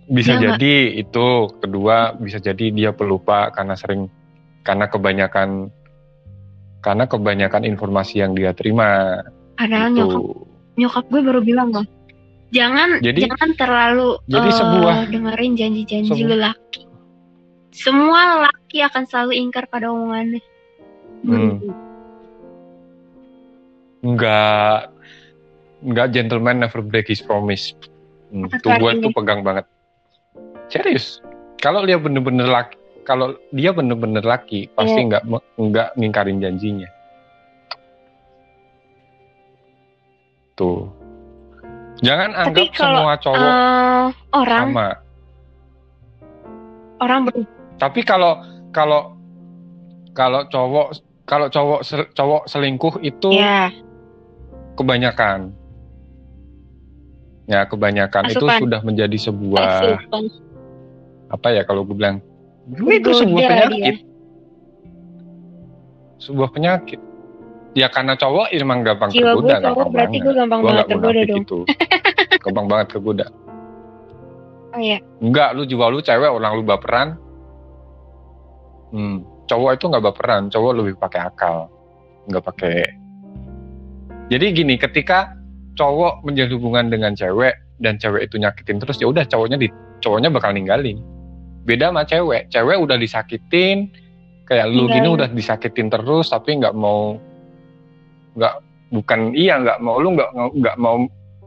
[0.08, 1.26] Bisa nggak- jadi itu
[1.60, 4.08] kedua bisa jadi dia pelupa karena sering
[4.64, 5.68] karena kebanyakan
[6.82, 9.22] karena kebanyakan informasi yang dia terima
[9.54, 9.98] Padahal itu.
[10.02, 10.22] nyokap
[10.72, 11.86] nyokap gue baru bilang loh
[12.52, 16.82] jangan Jadi- jangan terlalu jadi eh, sebuah- dengerin janji-janji sebuah- lelaki
[17.72, 20.44] semua lelaki akan selalu ingkar pada omongannya
[21.22, 21.58] Hmm.
[24.02, 24.78] nggak
[25.82, 27.74] nggak gentleman never break his promise.
[28.30, 29.66] Hmm, tuh gue tuh pegang banget.
[30.66, 31.18] Serius.
[31.58, 35.06] Kalau dia bener-bener laki, kalau dia bener-bener laki, pasti Iya.
[35.10, 35.22] nggak
[35.58, 36.90] nggak ngingkarin janjinya.
[40.54, 40.90] Tuh.
[42.02, 44.88] Jangan Tapi anggap kalau, semua cowok Eh, orang sama.
[46.98, 48.32] orang ber- Tapi kalau
[48.70, 49.14] kalau
[50.12, 50.86] kalau cowok
[51.24, 53.70] kalau cowok sel- cowok selingkuh itu ya
[54.74, 55.54] kebanyakan.
[57.44, 58.60] Ya, kebanyakan itu Asupan.
[58.62, 60.24] sudah menjadi sebuah asupan.
[61.28, 62.20] apa ya kalau gue bilang
[62.68, 63.50] itu sebuah dia.
[63.66, 63.96] penyakit.
[66.18, 67.00] Sebuah penyakit.
[67.72, 70.24] Ya karena cowok emang gampang jiwa gue tergoda, cowok gampang berarti banget.
[70.24, 71.58] gue gampang Gue banget tergoda dong itu.
[72.44, 73.26] gampang banget kegoda.
[74.72, 77.08] oh iya Enggak, lu jiwa lu cewek, orang lu baperan.
[78.92, 79.16] Hmm,
[79.48, 81.72] cowok itu nggak baperan, cowok lebih pakai akal,
[82.28, 82.76] nggak pakai.
[84.28, 85.32] Jadi gini, ketika
[85.76, 89.68] cowok menjalin hubungan dengan cewek dan cewek itu nyakitin terus, ya udah cowoknya di
[90.04, 91.00] cowoknya bakal ninggalin.
[91.64, 93.88] Beda sama cewek, cewek udah disakitin,
[94.44, 97.16] kayak lu gini udah disakitin terus, tapi nggak mau,
[98.32, 98.54] nggak
[98.90, 100.96] bukan iya nggak mau, lu nggak nggak mau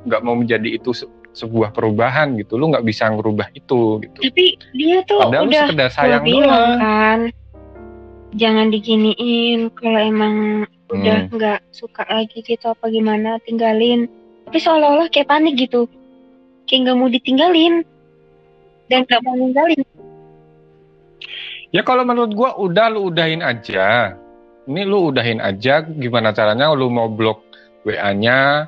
[0.02, 4.19] nggak mau menjadi itu se- sebuah perubahan gitu, lu nggak bisa ngerubah itu gitu.
[4.24, 6.78] tapi dia tuh Padahal udah sekedar sayang bilang doang.
[6.78, 7.19] kan
[8.32, 10.36] jangan diginiin kalau emang
[10.88, 11.34] udah Hmm.
[11.34, 14.06] nggak suka lagi gitu apa gimana tinggalin
[14.45, 15.89] tapi seolah-olah kayak panik gitu
[16.65, 17.82] kayak nggak mau ditinggalin
[18.88, 19.82] dan nggak mau ninggalin
[21.69, 24.15] Ya kalau menurut gua udah lu udahin aja.
[24.65, 27.45] Ini lu udahin aja gimana caranya lu mau blok
[27.86, 28.65] WA-nya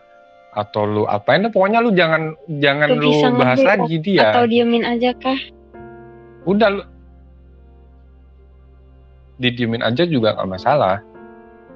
[0.54, 4.34] atau lu apain pokoknya lu jangan jangan Lu lu bahas lagi dia.
[4.34, 5.38] atau diemin aja kah
[6.46, 6.84] Udah lu
[9.38, 11.02] didiemin aja juga nggak masalah.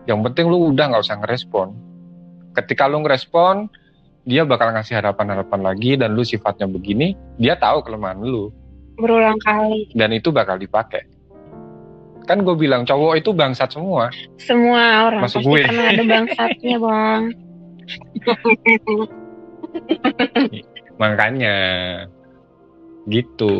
[0.09, 1.77] Yang penting lu udah nggak usah ngerespon.
[2.57, 3.69] Ketika lu ngerespon,
[4.25, 8.49] dia bakal ngasih harapan-harapan lagi dan lu sifatnya begini, dia tahu kelemahan lu.
[9.01, 11.01] berulang kali dan itu bakal dipakai.
[12.29, 14.13] Kan gue bilang cowok itu bangsat semua.
[14.37, 15.65] semua orang pasti gue.
[15.65, 17.23] pernah ada bangsatnya bang
[21.01, 21.57] Makanya
[23.09, 23.55] gitu.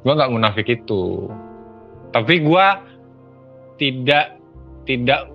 [0.00, 1.28] Gue nggak munafik itu.
[2.14, 2.66] Tapi gue
[3.76, 4.40] tidak
[4.88, 5.28] tidak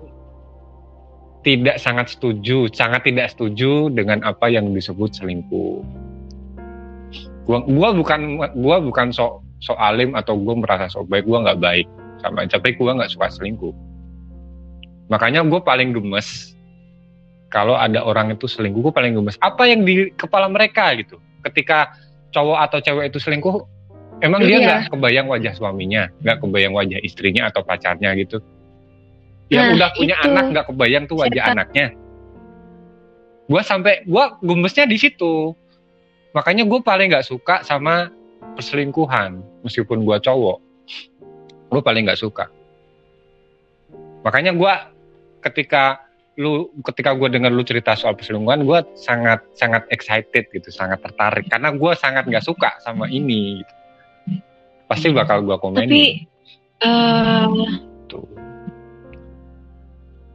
[1.44, 5.84] tidak sangat setuju, sangat tidak setuju dengan apa yang disebut selingkuh.
[7.44, 11.60] Gua, gua bukan gua bukan sok sok alim atau gue merasa sok baik, gua nggak
[11.60, 11.86] baik
[12.24, 13.74] sama tapi gua nggak suka selingkuh.
[15.12, 16.56] Makanya gue paling gemes
[17.52, 19.36] kalau ada orang itu selingkuh, gue paling gemes.
[19.38, 21.20] Apa yang di kepala mereka gitu?
[21.44, 21.92] Ketika
[22.32, 23.62] cowok atau cewek itu selingkuh,
[24.24, 24.64] emang dia Iya.
[24.64, 28.42] nggak kebayang wajah suaminya, nggak kebayang wajah istrinya atau pacarnya gitu?
[29.52, 30.26] Yang Nah, udah punya itu.
[30.26, 31.52] anak nggak kebayang tuh wajah Cerita.
[31.54, 31.86] anaknya.
[33.44, 35.52] Gue sampai gue gemesnya di situ.
[36.32, 38.08] Makanya gue paling nggak suka sama
[38.56, 40.58] perselingkuhan, meskipun gue cowok,
[41.74, 42.46] gue paling nggak suka.
[44.22, 44.72] Makanya gue
[45.42, 46.06] ketika
[46.38, 51.50] lu ketika gue dengar lu cerita soal perselingkuhan, gue sangat sangat excited gitu, sangat tertarik
[51.50, 53.62] karena gue sangat nggak suka sama ini.
[53.62, 53.74] Gitu.
[54.86, 55.90] Pasti bakal gue komenin.
[55.90, 56.02] tapi
[58.06, 58.26] Tuh.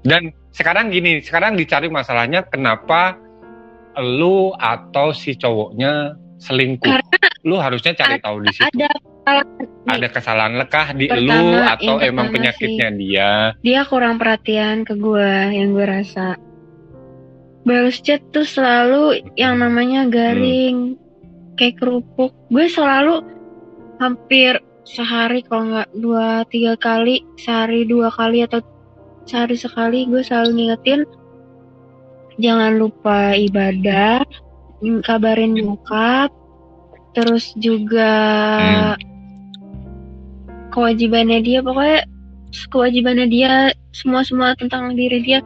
[0.04, 3.20] Dan sekarang gini, sekarang dicari masalahnya kenapa
[4.00, 6.88] lu atau si cowoknya selingkuh.
[6.88, 8.66] Karena lu harusnya cari tahu di situ.
[8.66, 9.66] ada kesalahan.
[9.90, 13.32] Ada kesalahan lekah di Pertama, lu atau emang penyakitnya dia.
[13.62, 16.40] dia kurang perhatian ke gue yang gue rasa
[17.68, 20.96] balas chat tuh selalu yang namanya garing
[21.60, 23.22] kayak kerupuk gue selalu
[24.00, 28.64] hampir sehari kalau nggak dua tiga kali sehari dua kali atau
[29.28, 31.02] sehari sekali gue selalu ngingetin
[32.40, 34.24] jangan lupa ibadah
[35.04, 36.32] kabarin nyokap
[37.12, 38.14] terus juga
[40.72, 42.06] kewajibannya dia pokoknya
[42.72, 45.40] kewajibannya dia semua semua tentang diri dia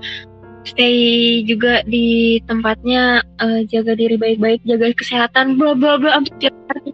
[0.64, 6.92] stay juga di tempatnya eh, jaga diri baik-baik jaga kesehatan bla bla bla tiap hari.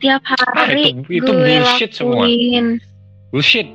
[0.00, 2.24] tiap hari itu- itu gue bullshit semua.
[2.26, 2.66] lakuin.
[3.30, 3.68] bullshit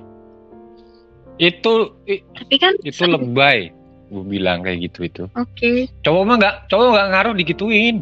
[1.35, 1.73] itu
[2.07, 3.74] i- Tapi kan itu lebay
[4.05, 5.23] gue bilang kayak gitu itu.
[5.33, 7.97] Oke, cowok mah nggak cowok nggak ngaruh digituin.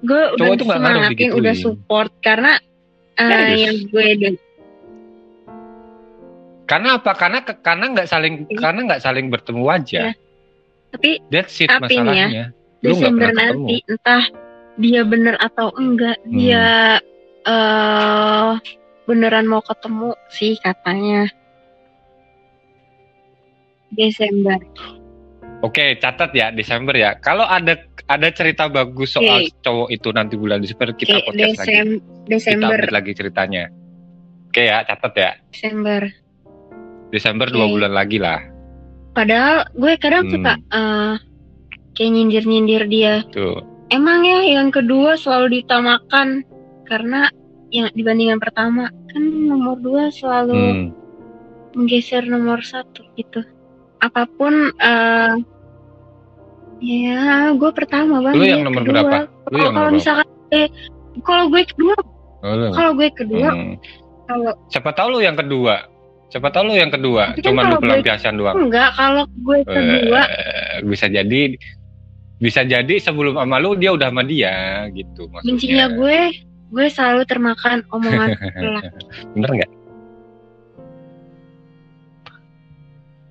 [0.00, 1.38] Gue Cowok udah tuh nggak ngaruh digituin.
[1.40, 2.52] udah support karena
[3.14, 3.60] eh, Serius?
[3.60, 4.42] yang gue den-
[6.64, 7.12] karena apa?
[7.12, 8.56] Karena ke- karena nggak saling Iya.
[8.58, 10.10] karena nggak saling bertemu wajah
[10.90, 12.44] tapi that's it ya, masalahnya.
[12.80, 13.58] Lu nggak Desember pernah ketemu.
[13.58, 14.24] nanti entah
[14.76, 16.30] dia bener atau enggak Hmm.
[16.32, 16.64] dia
[17.44, 18.50] eh
[19.04, 21.28] beneran mau ketemu sih katanya.
[23.90, 24.58] Desember
[25.64, 27.16] Oke, catat ya Desember ya.
[27.16, 27.72] Kalau ada
[28.04, 29.56] ada cerita bagus soal Oke.
[29.58, 31.64] cowok itu nanti bulan Desember kita Oke, podcast lagi.
[31.64, 33.64] Desem Kita Desember update lagi ceritanya.
[34.46, 35.30] Oke ya, catat ya.
[35.48, 36.02] Desember
[37.08, 37.72] Desember dua Oke.
[37.72, 38.40] bulan lagi lah.
[39.10, 40.32] padahal gue kadang Hmm.
[40.34, 41.14] suka eh
[41.94, 43.62] kayak nyindir-nyindir dia Tuh.
[43.88, 46.42] emang ya yang kedua selalu ditamakan
[46.84, 47.30] karena
[47.70, 50.86] yang dibandingkan pertama kan nomor dua selalu Hmm.
[51.72, 53.46] menggeser nomor satu gitu
[54.04, 55.32] apa pun eh
[56.80, 59.00] ya gue pertama bang Lu yang nomor kedua.
[59.00, 59.18] berapa?
[59.48, 60.68] Lu yang kalau misalkan eh,
[61.20, 61.96] kalau gue kedua
[62.44, 63.74] Oh, kalau gue kedua Hmm.
[64.24, 65.88] kalau Siapa tahu lu yang kedua.
[66.26, 67.32] Siapa tahu lu yang kedua.
[67.32, 68.56] Tapi kan Cuman lu pelampiasan doang.
[68.58, 71.56] enggak kalau gue kedua Eh, bisa jadi
[72.36, 74.52] bisa jadi sebelum sama lu dia udah sama dia
[74.90, 75.46] gitu maksudnya.
[75.46, 76.18] bencinya gue
[76.68, 78.28] gue selalu termakan omongan
[78.60, 78.92] lelaki.
[79.32, 79.70] Bener nggak?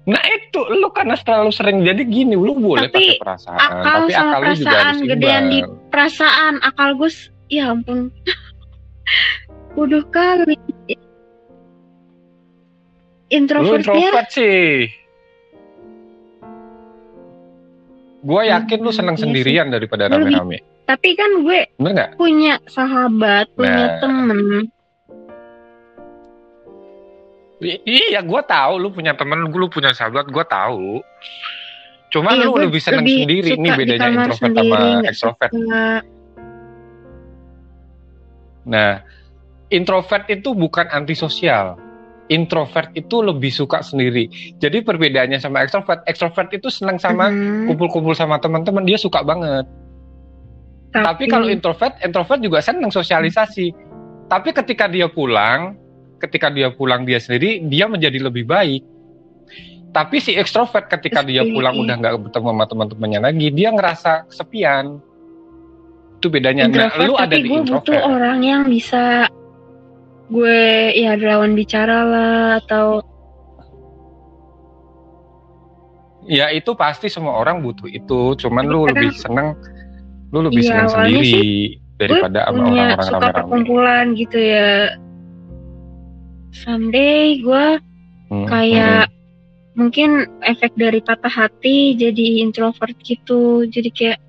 [0.03, 4.11] Nah itu lu karena terlalu sering jadi gini, lu boleh Tapi pakai perasaan, akal tapi
[4.13, 8.11] akal lu juga perasaan harus gedean di- perasaan akal gue s- ya ampun
[9.73, 10.99] bodoh kali Lu
[13.31, 14.91] introvert ya introvert sih.
[18.21, 19.23] Gua yakin lu seneng Hmm, iya sih.
[19.25, 20.57] sendirian daripada Gue lebih- rame-rame.
[20.83, 21.59] tapi kan gue
[22.13, 23.99] punya sahabat punya Nah.
[23.99, 24.39] temen
[27.63, 30.99] I- iya, gua tahu lu punya temen, lu punya sahabat, gua tahu.
[32.13, 33.49] Cuman Iya, lu gue lebih seneng lebih sendiri.
[33.57, 35.51] Ini bedanya introvert sendiri, sama extrovert.
[35.51, 35.81] suka
[38.63, 38.91] Nah,
[39.73, 41.75] introvert itu bukan antisosial.
[42.31, 44.29] Introvert itu lebih suka sendiri.
[44.61, 47.67] Jadi perbedaannya sama extrovert, extrovert itu senang sama Mhm.
[47.73, 49.67] kumpul-kumpul sama teman-teman, dia suka banget.
[50.93, 53.73] Tapi kalau introvert, introvert juga senang sosialisasi.
[54.29, 55.75] Tapi ketika dia pulang,
[56.23, 58.83] ketika dia pulang dia sendiri, dia menjadi lebih baik.
[59.93, 64.97] Tapi si ekstrovert ketika dia pulang udah nggak bertemu sama teman-temannya lagi, dia ngerasa kesepian.
[66.17, 66.65] Itu bedanya.
[66.65, 68.03] introvert nah, lu ada tapi di gue butuh introvert.
[68.07, 69.27] orang yang bisa
[70.31, 70.59] gue
[70.95, 73.03] ya lawan bicara lah atau
[76.23, 78.31] Ya itu pasti semua orang butuh itu.
[78.39, 79.47] Cuman lu Karena- lebih seneng,
[80.31, 81.35] lu lebih Iya, seneng sendiri
[81.99, 83.35] daripada sama orang-orang suka rame-rame.
[83.35, 84.69] perkumpulan gitu ya
[86.53, 87.81] someday gue
[88.31, 89.13] Hmm, kayak
[89.77, 94.19] mungkin efek dari patah hati jadi introvert gitu jadi kayak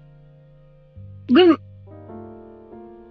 [1.30, 1.62] gue hmm.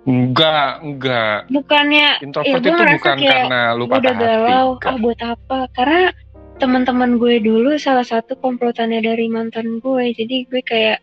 [0.04, 1.48] Enggak, enggak.
[1.48, 4.86] bukannya Introvert Iya, gua itu bukan kayak karena lu patah udah galau hati.
[4.86, 6.02] ah buat apa karena
[6.60, 11.00] teman-teman gue dulu salah satu komplotannya dari mantan gue jadi gue kayak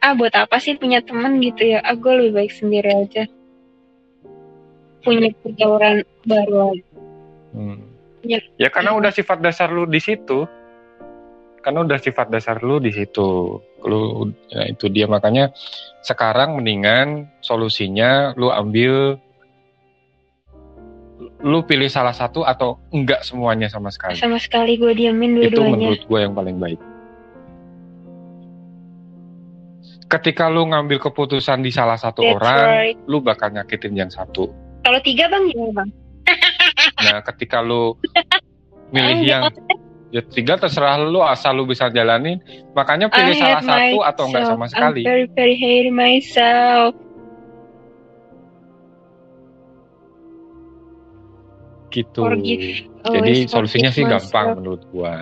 [0.00, 3.24] ah buat apa sih punya teman gitu ya ah gue lebih baik sendiri aja
[5.00, 6.89] punya pergaulan baru aja
[7.54, 7.82] Hmm.
[8.22, 8.40] Ya.
[8.60, 10.44] Ya karena udah sifat dasar lu di situ.
[11.60, 13.60] Karena udah sifat dasar lu di situ.
[13.84, 15.52] Lu ya itu dia makanya
[16.04, 19.16] sekarang mendingan solusinya lu ambil
[21.40, 24.16] lu pilih salah satu atau enggak semuanya sama sekali.
[24.16, 26.80] sama sekali gue diamin Itu dua-duanya menurut gue yang paling baik.
[30.10, 32.96] Ketika lu ngambil keputusan di salah satu That's orang, right.
[33.06, 34.52] lu bakal nyakitin yang satu.
[34.80, 35.90] kalau tiga bang gimana bang
[37.00, 37.96] Nah, ketika lu
[38.94, 39.42] milih yang
[40.10, 42.42] ya tiga terserah lu asal lu bisa jalanin.
[42.74, 44.58] Makanya pilih I salah satu atau enggak myself.
[44.58, 45.02] sama sekali.
[45.02, 46.94] I'm very very hate myself
[51.90, 52.22] Gitu.
[52.22, 52.86] Forgive.
[53.02, 54.58] Jadi Always solusinya sih forgive gampang myself.
[54.62, 55.14] menurut gua.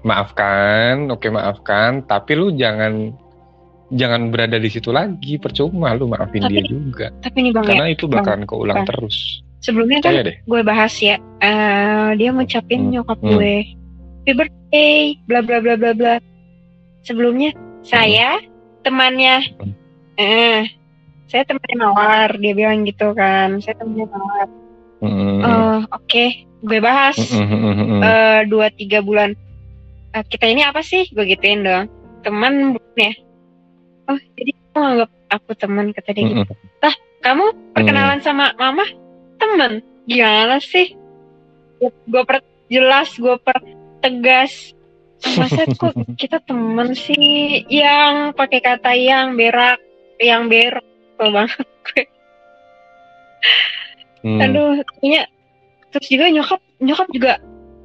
[0.00, 3.12] Maafkan, oke maafkan, tapi lu jangan
[3.90, 7.06] jangan berada di situ lagi, percuma lu maafin Tapi- dia juga.
[7.20, 8.88] tapi nih bang ya Karena itu bakalan keulang Bang.
[8.88, 9.16] terus.
[9.58, 10.36] sebelumnya kan Percaya deh.
[10.40, 13.28] gue bahas ya eh dia ngucapin Hmm, nyokap hmm.
[13.28, 13.54] gue
[14.20, 16.14] happy birthday bla bla bla bla bla
[17.00, 18.40] sebelumnya saya
[18.80, 19.72] temannya Hmm.
[20.16, 20.64] eh
[21.26, 24.48] saya temannya mawar dia bilang gitu kan saya temannya mawar
[25.00, 26.24] Mm, oh oke
[26.60, 28.00] gue bahas mm, mm, mm, mm, mm.
[28.02, 29.32] eh dua tiga bulan
[30.10, 31.86] Eh, kita ini apa sih gue gituin dong
[32.20, 33.12] teman bukan ya
[34.10, 36.54] oh jadi kamu anggap aku teman kata dia gitu.
[36.54, 36.94] Mm.
[37.20, 37.44] kamu
[37.76, 38.84] perkenalan sama mama?
[39.38, 40.96] Temen gimana sih?
[41.80, 43.60] Gue per jelas gue per
[44.00, 44.72] tegas
[45.36, 47.62] masa kok kita temen sih?
[47.68, 49.78] Yang pakai kata yang berak
[50.20, 50.84] yang berak
[51.16, 52.04] banget gue.
[54.20, 54.36] Hmm.
[54.36, 55.32] aduh kayaknya
[55.88, 57.32] terus juga nyokap nyokap juga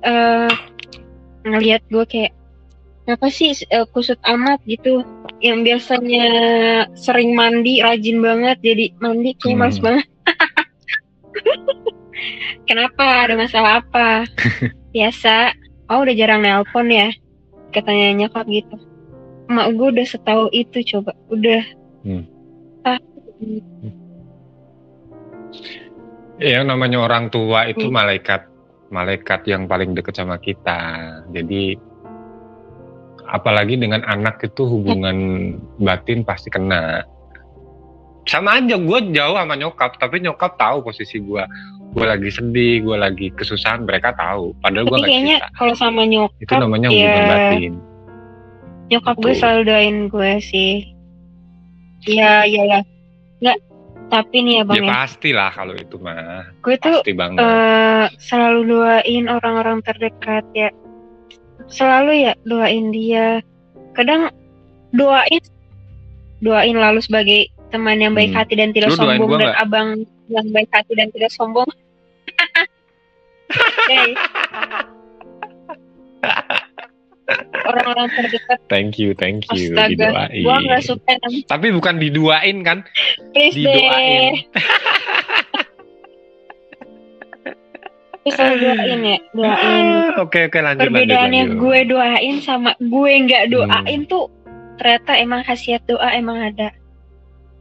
[0.04, 0.52] eh
[1.48, 2.34] ngelihat gue kayak
[3.08, 5.06] apa sih eh, kusut amat gitu
[5.44, 6.26] yang biasanya
[6.96, 9.60] sering mandi rajin banget jadi mandi kayak Hmm.
[9.62, 10.08] males banget.
[12.70, 13.28] Kenapa?
[13.28, 14.24] Ada masalah apa?
[14.96, 15.54] Biasa.
[15.92, 17.12] Oh udah jarang nelpon ya
[17.70, 18.80] katanya nyokap gitu.
[19.46, 21.12] Emak gue udah setahu itu coba.
[21.30, 21.62] Udah.
[22.02, 22.26] Hmm.
[22.88, 22.98] ah.
[26.36, 27.96] Ya namanya orang tua itu Hmm.
[27.96, 28.48] malaikat,
[28.90, 30.80] malaikat yang paling dekat sama kita.
[31.32, 31.78] Jadi
[33.36, 35.18] apalagi dengan anak itu hubungan
[35.78, 37.04] batin pasti kena.
[38.24, 41.44] Sama aja gue jauh sama nyokap, tapi nyokap tahu posisi gue.
[41.92, 44.52] Gue lagi sedih, gue lagi kesusahan, mereka tahu.
[44.60, 47.74] Padahal gue kayaknya kalau sama nyokap Itu namanya hubungan ya batin.
[48.86, 49.40] nyokap gue Betul.
[49.40, 50.74] selalu doain gue sih
[52.04, 52.86] iya iyalah
[53.40, 53.58] nggak
[54.06, 57.42] tapi nih ya Ya bang ya, pastilah kalau itu mah, gue tuh pasti banget.
[57.42, 60.70] eh, selalu doain orang-orang terdekat ya
[61.68, 63.42] selalu ya doain dia
[63.92, 64.30] kadang
[64.92, 65.42] doain
[66.40, 68.40] doain lalu sebagai teman yang baik Hmm.
[68.40, 69.58] hati dan tidak Lu sombong gua dan nggak?
[69.60, 69.88] abang
[70.28, 71.66] yang baik hati dan tidak sombong
[77.66, 80.44] orang-orang terdekat Thank you, thank you, astaga didoain.
[80.46, 81.14] gue nggak suka
[81.50, 82.86] Tapi bukan diduain kan,
[83.34, 84.34] please deh didoain.
[88.26, 89.86] Selalu doain ya doain
[90.18, 91.14] Oke oke lanjut perbedaannya
[91.46, 91.62] lanjut, lanjut.
[91.62, 94.10] gue doain sama gue nggak doain Hmm.
[94.10, 94.26] tuh
[94.76, 96.74] ternyata emang khasiat doa emang ada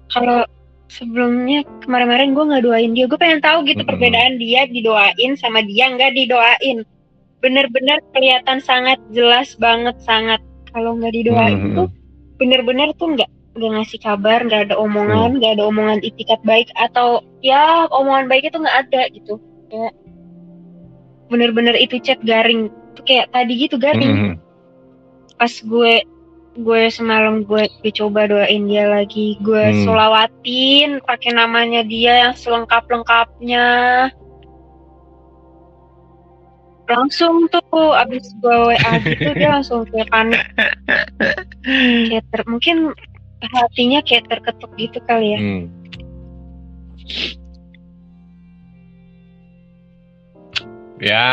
[0.09, 0.43] kalau
[0.89, 3.91] sebelumnya kemarin-kemarin gue nggak doain dia gue pengen tahu gitu Mm-mm.
[3.93, 6.79] perbedaan dia didoain sama dia nggak didoain
[7.39, 10.41] bener-bener kelihatan sangat jelas banget sangat
[10.71, 11.77] kalau nggak didoain Mm-mm.
[11.77, 11.89] tuh
[12.35, 14.89] bener-bener tuh nggak nggak ngasih kabar nggak ada Hmm.
[14.89, 19.35] omongan nggak ada omongan itikat baik atau ya omongan baik itu nggak ada gitu
[19.69, 19.93] kayak
[21.35, 24.35] bener-bener itu chat garing tuh kayak tadi gitu garing Mm-mm.
[25.35, 25.95] pas gue
[26.55, 29.83] gue semalam gue, gue coba doain dia lagi gue Hmm.
[29.83, 33.67] solawatin pakai namanya dia yang selengkap lengkapnya
[36.85, 40.43] langsung tuh abis gue wa gitu dia langsung kayak panik
[42.13, 42.93] kayak ter- mungkin
[43.41, 45.65] hatinya kayak terketuk gitu kali ya Hmm.
[50.97, 51.27] Ya,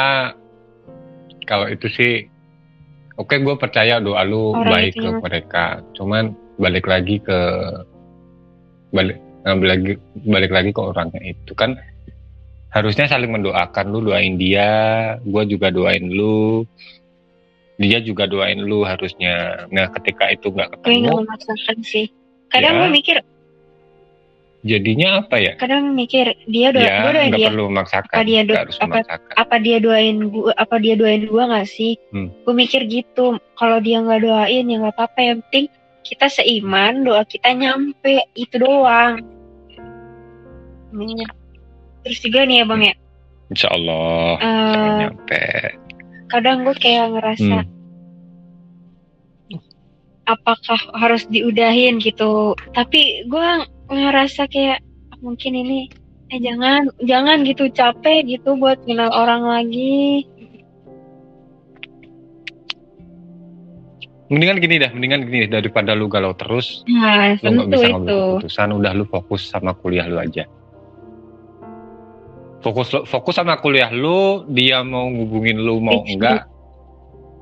[1.45, 2.25] kalau itu sih,
[3.15, 5.65] oke gue percaya doa lu Orang baik ke yang- mereka.
[5.93, 7.39] Cuman balik lagi ke
[8.91, 9.91] balik ngambil lagi
[10.27, 11.73] balik lagi ke orangnya itu kan
[12.69, 14.69] harusnya saling mendoakan lu doain dia,
[15.19, 16.63] gue juga doain lu,
[17.75, 19.65] dia juga doain lu harusnya.
[19.69, 22.05] Nah ketika itu nggak gue nggak ketemu, memaksakan sih
[22.47, 22.79] kadang Ya.
[22.81, 23.17] gue mikir
[24.61, 25.53] jadinya apa ya?
[25.55, 28.87] kadang mikir dia doa Ya gue doain dia perlu memaksakan, Apa dia do- harus apa-
[28.95, 29.33] memaksakan.
[29.35, 32.29] apa dia doain gua apa dia doain gua nggak sih Hmm.
[32.37, 35.65] gue mikir gitu kalau dia nggak doain ya nggak apa-apa yang penting
[36.01, 39.21] kita seiman doa kita nyampe itu doang
[42.01, 42.93] terus juga nih ya bang ya
[43.47, 45.43] Insya Allah eh, nyampe.
[46.27, 47.80] kadang gue kayak ngerasa Hmm.
[50.29, 53.47] Apakah harus diudahin gitu tapi gue
[53.89, 54.79] ngerasa kayak
[55.11, 55.89] "Ah, mungkin ini
[56.31, 60.23] eh jangan jangan gitu capek gitu buat kenal orang lagi
[64.31, 68.11] Mendingan gini dah, mendingan gini daripada lu galau terus, nah lu nggak bisa itu ngambil
[68.15, 70.47] keputusan, udah lu fokus sama kuliah lu aja.
[72.63, 76.47] Fokus lu- fokus sama kuliah lu, dia mau ngubungin lu mau Fix, enggak,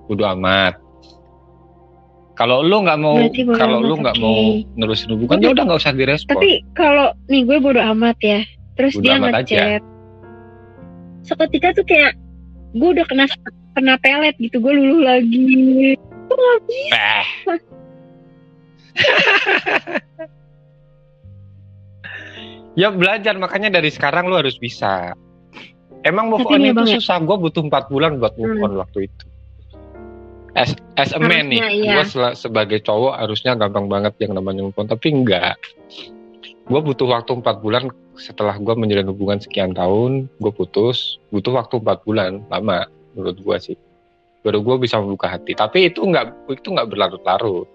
[0.09, 0.81] udah amat.
[2.39, 3.19] Kalau lu nggak mau,
[3.59, 6.39] kalau lu nggak mau nerusin hubungan, ya udah nggak usah direspon.
[6.39, 8.39] Tapi kalau nih gue bodo amat ya.
[8.79, 9.83] Terus Bodo dia ngechat.
[11.27, 12.15] Seketika tuh kayak
[12.79, 13.27] gue udah kena
[13.75, 14.63] kena pelet gitu.
[14.63, 15.99] Gue luluh lagi.
[15.99, 16.95] Gue gak bisa.
[16.95, 17.25] Eh.
[22.79, 25.11] ya belajar makanya dari sekarang lu harus bisa.
[26.07, 27.19] Emang move Tapi on nih, itu susah.
[27.19, 28.63] Gue butuh 4 bulan buat move Hmm.
[28.63, 29.25] on waktu itu.
[30.57, 32.01] As, as a man nih, iya.
[32.01, 35.57] gue sebagai cowok harusnya gampang banget yang namanya move on, tapi enggak.
[36.65, 41.81] Gue butuh waktu 4 bulan setelah gue menjalin hubungan sekian tahun, gue putus, butuh waktu
[41.81, 43.77] 4 bulan, lama menurut gue sih.
[44.41, 45.53] Baru gue bisa membuka hati.
[45.53, 47.67] Tapi itu enggak itu enggak berlarut-larut.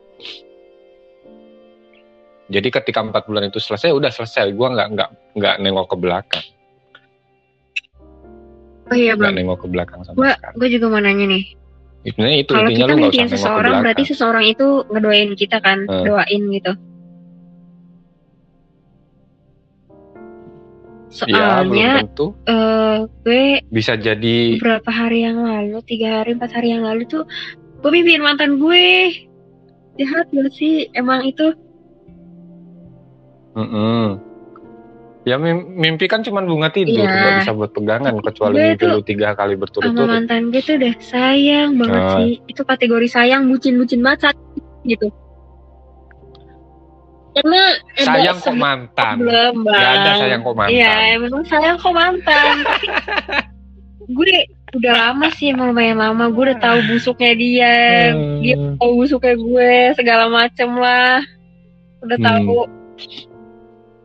[2.51, 4.53] Jadi ketika empat bulan itu selesai, udah selesai.
[4.53, 6.47] Gue nggak nggak nggak nengok ke belakang,
[8.93, 9.37] Oh iya nggak bang.
[9.41, 10.55] nengok ke belakang sama Gue sekali.
[10.61, 11.45] gue juga mau nanya nih.
[12.05, 16.05] Sebenarnya itu Kalau kita ke seseorang, berarti seseorang itu ngedoain kita kan, Hmm.
[16.05, 16.73] doain gitu.
[21.25, 22.35] Iya, Soalnya tentu.
[22.45, 27.25] eh gue Bisa jadi beberapa hari yang lalu, tiga hari, empat hari yang lalu tuh,
[27.81, 29.15] gue mimpiin mantan gue.
[29.95, 30.91] Jahat gak sih?
[30.93, 31.55] Emang itu
[33.55, 34.19] Mm-mm.
[35.25, 37.09] Ya mim- mimpi kan cuma bunga tidur, Iya.
[37.09, 40.09] nggak bisa buat pegangan kecuali Gue mimpi tuh lu tiga kali sama berturut-turut.
[40.13, 42.13] mantan gue tuh udah sayang banget Ah.
[42.21, 42.33] sih.
[42.45, 44.37] Itu kategori sayang, bucin-bucin banget
[44.85, 45.09] gitu.
[47.35, 47.63] Karena
[47.99, 49.17] Sayang kok mantan.
[49.19, 49.55] Bang.
[49.67, 50.77] Gak ada sayang kok mantan.
[50.77, 52.55] Iya, emang sayang kok mantan.
[54.15, 54.35] Gue
[54.77, 56.29] udah lama sih, emang lumayan lama.
[56.29, 57.75] Gue udah tahu busuknya dia,
[58.13, 58.39] Hmm.
[58.39, 61.25] dia tahu busuknya gue, segala macem lah.
[62.05, 62.27] Udah Hmm.
[62.29, 62.57] tahu,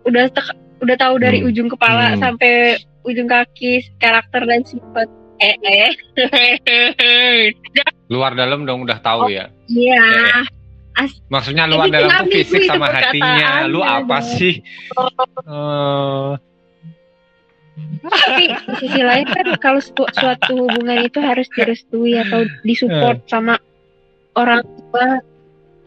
[0.07, 1.47] udah tek- udah tahu dari Hmm.
[1.49, 2.19] ujung kepala Hmm.
[2.19, 5.07] sampai ujung kaki, karakter dan sifat.
[5.39, 5.91] Eh, eh.
[8.11, 9.47] Luar dalam dong udah tahu ya.
[9.67, 10.03] Iya.
[11.31, 13.63] Maksudnya luar Ini dalam tuh fisik sama hatinya.
[13.65, 14.25] Lu apa Bang.
[14.35, 14.59] sih?
[14.59, 16.31] Eh,
[18.03, 23.55] Tapi di sisi lain kan kalau su- suatu hubungan itu harus direstui atau disupport sama
[24.35, 24.59] orang
[24.91, 25.23] tua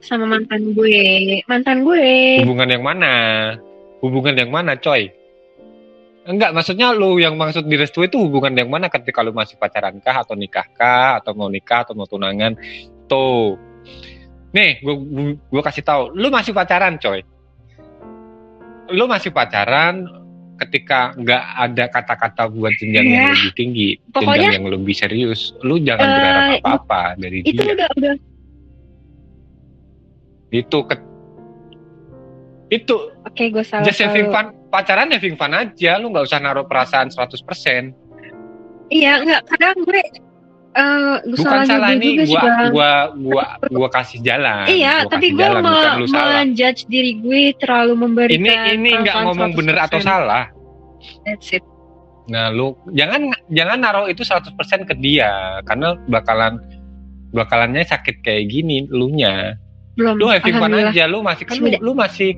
[0.00, 1.44] sama mantan gue.
[1.44, 2.40] Mantan gue.
[2.40, 3.14] hubungan yang mana?
[4.02, 5.14] Hubungan yang mana, coy?
[6.22, 10.22] Enggak, maksudnya lu yang maksud direstui itu hubungan yang mana ketika lu masih pacaran kah
[10.22, 12.54] atau nikah kah atau mau nikah atau mau tunangan?
[13.06, 13.58] Tuh.
[14.54, 17.26] Nih, gua gua, gua kasih tahu, lu masih pacaran, coy.
[18.90, 20.06] Lu masih pacaran
[20.62, 23.34] ketika nggak ada kata-kata buat jenjang yang Iya.
[23.34, 25.40] lebih tinggi, Pokoknya- jenjang yang lebih serius.
[25.62, 27.74] Lu jangan Eh, berharap apa-apa dari Itu dia.
[27.74, 28.14] udah udah
[30.52, 30.94] Itu ke
[32.72, 32.96] itu
[33.28, 33.84] oke gue salah.
[33.84, 37.92] Just having fun, pacaran having fun aja, lu nggak usah naruh perasaan 100%.
[38.88, 40.02] Iya enggak kadang gue
[40.72, 42.68] eh gue Bukan salah gue nih, gua, Bang.
[42.72, 44.64] gua, gua, gua kasih jalan.
[44.64, 45.60] Iya, Gua tapi gue jalan,
[46.08, 48.40] me menjudge diri gue terlalu memberikan.
[48.40, 50.08] Ini ini nggak ngomong bener atau 100%.
[50.08, 50.48] salah.
[51.28, 51.60] That's it.
[52.32, 56.56] Nah, lu jangan jangan naruh itu 100% ke dia karena bakalan
[57.36, 59.60] bakalannya sakit kayak gini lu nya.
[60.00, 60.16] Belum.
[60.16, 62.32] Lu having fun aja, lu masih kan lu, lu masih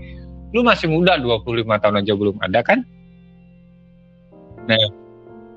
[0.54, 1.42] lu masih muda 25
[1.76, 2.86] tahun aja belum ada kan?
[4.64, 4.78] Nah,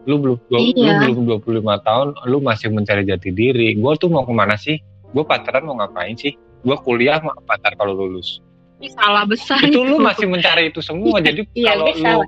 [0.04, 1.06] lu belum lu, Iya.
[1.08, 3.78] lu belum 25 tahun, lu masih mencari jati diri.
[3.78, 4.82] Gua tuh mau ke mana sih?
[5.08, 6.36] Gue pacaran mau ngapain sih?
[6.62, 8.44] Gue kuliah mau pacar kalau lulus.
[8.78, 9.64] Ini salah besar.
[9.64, 11.22] Itu lu masih mencari itu semua.
[11.24, 12.28] Jadi Iya, kalau gue lu salah.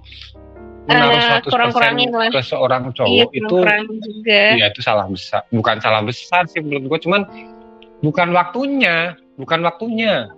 [0.89, 2.29] menaruh Eh, 100% kurang-kurangin lah.
[2.31, 4.41] ke seorang Iya, cowok itu kurang juga.
[4.57, 5.41] ya itu salah besar.
[5.51, 7.21] Bukan salah besar sih menurut gue, cuman
[7.99, 8.95] bukan waktunya,
[9.35, 10.31] bukan waktunya.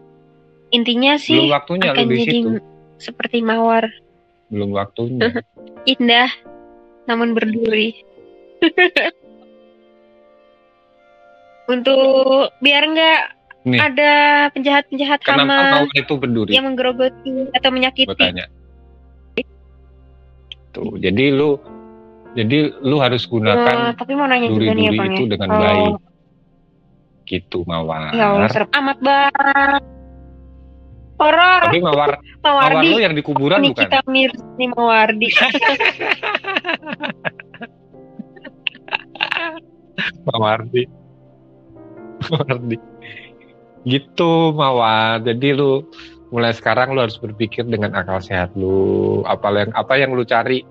[0.71, 2.49] Intinya Belum sih waktunya lu akan di jadi situ.
[2.97, 3.85] seperti mawar
[4.47, 5.31] Belum waktunya.
[5.93, 6.31] indah
[7.05, 7.95] namun berduri.
[11.67, 13.19] Untuk biar nggak
[13.63, 13.79] Nih.
[13.79, 14.11] ada
[14.51, 16.51] penjahat-penjahat hama itu berduri?
[16.51, 18.11] yang menggerogoti atau menyakiti.
[18.17, 18.47] tanya.
[20.71, 21.59] Tuh, jadi lu
[22.31, 25.31] jadi lu harus gunakan tapi mau nanya juga nih ya bang itu ya.
[25.35, 25.93] dengan Kalau- baik.
[27.27, 28.11] Gitu mawar.
[28.11, 29.79] Ya Allah serem amat bang.
[31.21, 32.89] Horor, Tapi mawar mawar Mawardi.
[32.89, 33.81] lu yang di kuburan Ini bukan?
[33.85, 35.29] kita mirip nih Mawardi.
[40.25, 40.83] Mawardi.
[42.25, 42.77] Mawardi.
[43.85, 45.21] Gitu Mawar.
[45.21, 45.85] Jadi lu
[46.33, 49.21] mulai sekarang lu harus berpikir dengan akal sehat lu.
[49.29, 50.65] Apa yang apa yang lu cari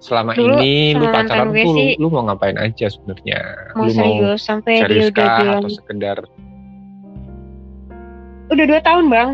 [0.00, 3.40] selama Dulu ini lu pacaran tuh lu, sih lu mau ngapain aja sebenarnya?
[3.76, 6.18] Mau lu mau serius sampai dia serius udah kah bilang atau sekedar
[8.50, 9.30] udah dua tahun bang.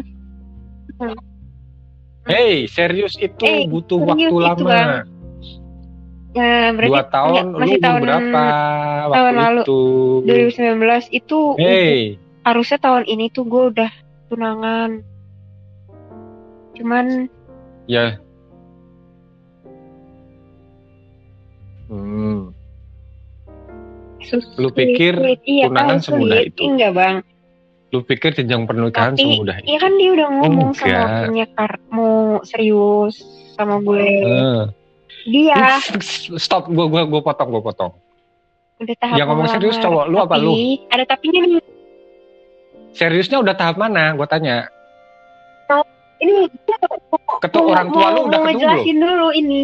[2.27, 4.67] Hey, serius itu Eh, butuh serius waktu itu, lama.
[4.67, 4.91] Bang.
[6.37, 8.43] Ya, berarti Dua tahun, enggak, masih tahun berapa
[9.01, 9.61] waktu tahun lalu.
[9.65, 9.81] itu?
[10.27, 11.97] 2019 itu Hey,
[12.43, 13.91] harusnya tahun ini tuh gue udah
[14.29, 14.91] tunangan.
[16.77, 17.31] Cuman
[17.87, 18.21] ya.
[21.87, 22.51] Hmm.
[24.19, 24.59] sulit.
[24.59, 25.15] Lu pikir
[25.47, 26.53] iya, tunangan kan, semudah sulit.
[26.53, 26.61] itu?
[26.67, 27.17] Enggak bang.
[27.89, 29.67] Lu pikir jenjang pernikahan Tapi, semudah itu?
[29.71, 31.27] Iya kan dia udah ngomong sama Enggak.
[31.31, 32.13] punya kar mau
[32.43, 33.15] serius
[33.55, 34.03] sama gue.
[34.03, 34.63] Eh.
[35.27, 35.79] Dia
[36.39, 37.93] Stop, gua gua gua potong, gua potong.
[38.77, 40.53] udah tahap Yang ngomong serius cowok lu apa Tapi, lu?
[40.89, 41.63] Ada tapinya nih.
[42.93, 44.13] Seriusnya udah tahap mana?
[44.13, 44.67] Gua tanya.
[46.17, 46.49] Ini
[47.39, 48.45] Ketua orang tua lu udah ketemu belum?
[48.57, 49.61] ngejelasin dulu ini.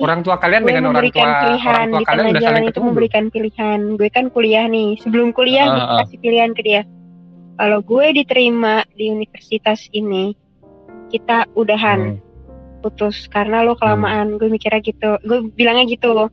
[0.00, 2.64] Orang tua kalian gue dengan orang tua pilihan orang tua di kalian udah jalan saling
[2.64, 5.98] itu ketemu memberikan pilihan gue kan kuliah nih sebelum kuliah Ah, gue ah.
[6.04, 6.80] kasih pilihan ke dia
[7.60, 10.32] kalau gue diterima di universitas ini
[11.12, 12.18] kita udahan Hmm.
[12.80, 13.28] putus.
[13.28, 15.20] Karena lo kelamaan gue mikirnya gitu.
[15.20, 16.32] Gue bilangnya gitu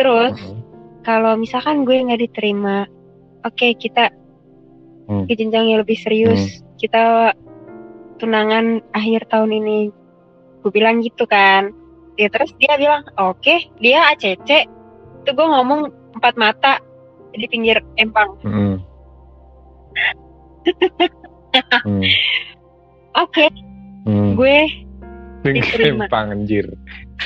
[0.00, 0.64] terus Hmm.
[1.04, 2.88] kalau misalkan gue nggak diterima
[3.44, 4.08] oke kita
[5.04, 5.28] Hmm.
[5.28, 6.64] ke jenjang yang lebih serius.
[6.80, 7.36] Kita
[8.16, 9.92] tunangan akhir tahun ini.
[10.64, 11.68] Gue bilang gitu kan.
[12.16, 14.64] Ya terus dia bilang oke dia ACC
[15.20, 16.80] itu gue ngomong empat mata
[17.36, 18.40] di pinggir empang.
[18.40, 18.80] Hmm.
[21.82, 22.02] Hmm.
[23.14, 23.46] oke
[24.06, 24.36] Hmm.
[24.36, 24.58] gue
[25.42, 26.06] diterima.
[26.06, 26.66] empang anjir.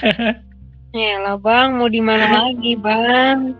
[0.96, 3.52] ya lah bang mau di mana lagi bang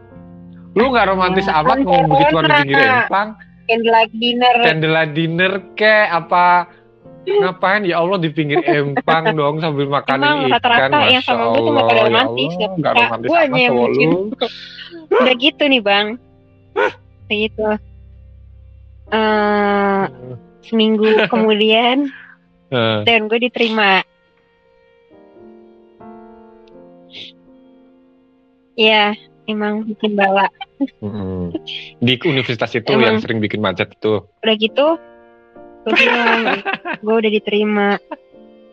[0.73, 3.29] Lu nggak romantis Ya, amat ngomong begituan di pinggir empang?
[3.67, 6.71] candlelight dinner Candlelight dinner ke apa?
[7.21, 10.55] Ngapain ya Allah di pinggir empang dong sambil makanin Emang ikan.
[10.57, 13.05] rata-rata yang sama gue Allah, pada ya romantis, Allah, nggak nggak pernah.
[13.05, 13.91] romantis Gue amat
[15.21, 16.07] udah gitu nih bang
[16.73, 17.67] udah gitu
[19.11, 20.05] Eh,
[20.63, 22.07] seminggu kemudian
[22.71, 23.99] Eh, dan gue diterima
[28.79, 29.11] ya
[29.51, 30.47] emang bikin bala
[31.03, 31.51] mm.
[31.99, 33.03] Di universitas itu Emang.
[33.03, 34.23] yang sering bikin macet itu.
[34.23, 34.87] udah gitu
[35.83, 36.63] gue bilang
[37.03, 37.99] gue udah diterima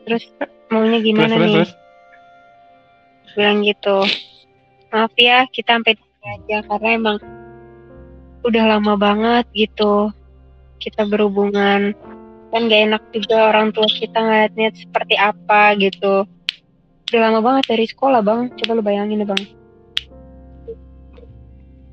[0.05, 0.29] terus
[0.69, 1.71] maunya Terus gimana terus nih terus.
[3.33, 3.97] bilang gitu
[4.93, 7.17] maaf ya kita sampai aja karena emang
[8.45, 10.13] udah lama banget gitu
[10.77, 11.93] kita berhubungan.
[12.47, 16.23] Kan gak enak juga orang tua kita ngeliatnya seperti apa gitu.
[17.07, 18.51] Udah lama banget dari sekolah bang.
[18.55, 19.43] Coba lu bayangin deh bang.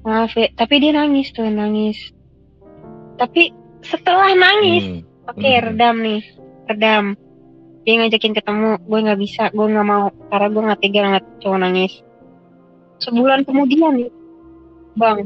[0.05, 1.97] Maaf ya tapi dia nangis tuh nangis.
[3.17, 3.51] Tapi
[3.83, 5.15] setelah nangis Hmm.
[5.25, 5.65] Oke, Hmm.
[5.73, 6.21] redam nih,
[6.69, 7.05] redam.
[7.85, 11.59] Dia ngajakin ketemu, gue nggak bisa, gue nggak mau, karena gue nggak tega ngeliat cowok
[11.61, 11.93] nangis.
[13.01, 14.13] Sebulan kemudian nih,
[15.01, 15.25] bang,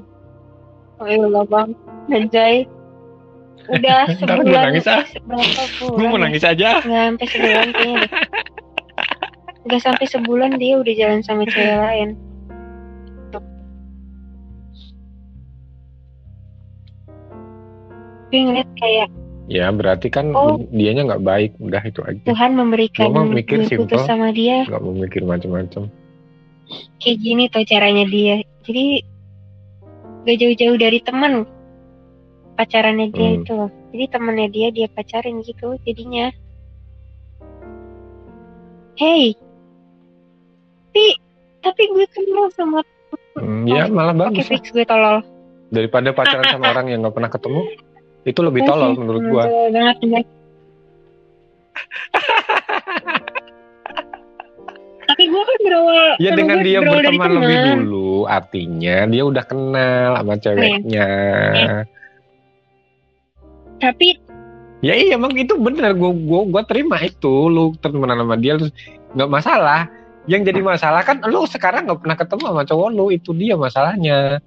[1.03, 1.69] oh iya bang,
[2.09, 2.55] Anjay,
[3.69, 5.05] udah Ntar gue sebulan, nangis ah.
[5.85, 6.81] Gue mau nangis aja.
[6.81, 8.11] Nggak sampai sebulan kayaknya deh.
[9.69, 12.09] Nggak sampai sebulan dia udah jalan sama cewek lain.
[18.29, 19.09] Gue ngeliat kayak
[19.49, 20.61] Ya berarti kan Oh.
[20.69, 21.53] dianya nggak baik.
[21.57, 22.21] Udah itu aja.
[22.29, 25.89] Tuhan memberikan mah mikir gue putus sama dia Nggak mau mikir macam-macam.
[27.01, 29.01] kayak gini tuh caranya dia jadi
[30.29, 31.49] gak jauh-jauh dari teman
[32.59, 33.39] pacarannya dia Hmm.
[33.39, 36.35] itu loh jadi temannya dia dia pacarin gitu jadinya
[38.99, 39.39] hey
[40.91, 41.05] tapi
[41.63, 42.83] tapi gue kenal sama
[43.39, 44.43] Hmm, ya malah bagus.
[44.43, 44.51] lah.
[44.51, 45.23] fix gue tolol
[45.71, 47.61] Daripada pacaran sama orang yang nggak pernah ketemu,
[48.25, 50.25] itu lebih tolol menurut enggak.
[55.07, 60.11] tapi gue kan berawal Ya dengan gue dia berteman lebih dulu, artinya dia udah kenal
[60.17, 61.09] sama ceweknya.
[63.79, 64.19] Tapi
[64.79, 68.71] Ya iya emang itu bener, gua gua gua terima itu, lu temenan sama dia terus
[69.11, 69.91] nggak masalah.
[70.31, 74.39] Yang jadi masalah kan lu sekarang nggak pernah ketemu sama cowok lu, itu dia masalahnya.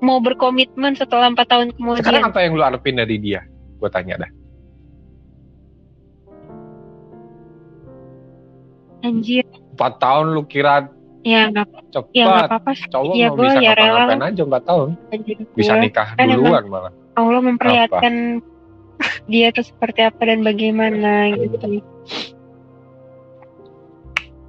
[0.00, 3.44] mau berkomitmen setelah empat tahun kemudian Sekarang apa yang lu harapin dari dia?
[3.76, 4.30] Gua tanya dah.
[9.02, 9.44] anjir
[9.76, 10.88] Empat tahun lu kira
[11.20, 12.12] ya nggak cepat.
[12.16, 14.88] ya nggak apa-apa sih Cowok ya mau gue bisa ya ngapa-ngapain aja empat tahun.
[15.12, 15.82] anjir Bisa gue.
[15.84, 16.92] nikah Kan emang- duluan malah.
[17.14, 18.42] Allah memperlihatkan
[19.30, 21.82] dia tuh seperti apa dan bagaimana gitu.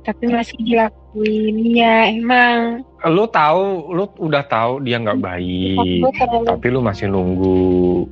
[0.05, 1.55] Tapi masih dilakuin.
[1.74, 2.86] Ya emang.
[3.09, 6.01] Lu tahu, lu udah tahu dia nggak baik.
[6.13, 8.05] Terlalu tapi lu masih nunggu.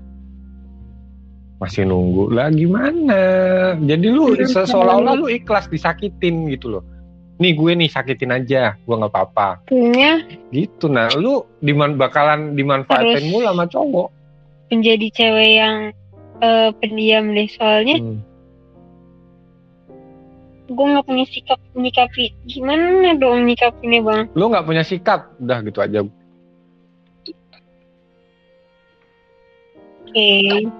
[1.61, 2.33] Masih nunggu.
[2.33, 3.21] Lah gimana?
[3.77, 6.83] Jadi lu Terus se- seolah-olah lu ikhlas disakitin gitu loh.
[7.37, 8.73] Nih gue nih sakitin aja.
[8.89, 9.61] Gue nggak apa-apa.
[9.69, 10.17] Punya
[10.49, 11.13] gitu nah.
[11.13, 14.09] Lu diman bakalan dimanfaatin Terus- mulu sama cowok
[14.71, 15.75] menjadi cewek yang
[16.43, 17.47] eh, pendiam deh.
[17.55, 18.19] Soalnya Hmm.
[20.63, 24.23] gue nggak punya sikap menyikapi gimana dong nyikapinnya bang?
[24.33, 25.35] Lu nggak punya sikap?
[25.37, 25.99] Udah gitu aja.
[30.03, 30.31] Oke.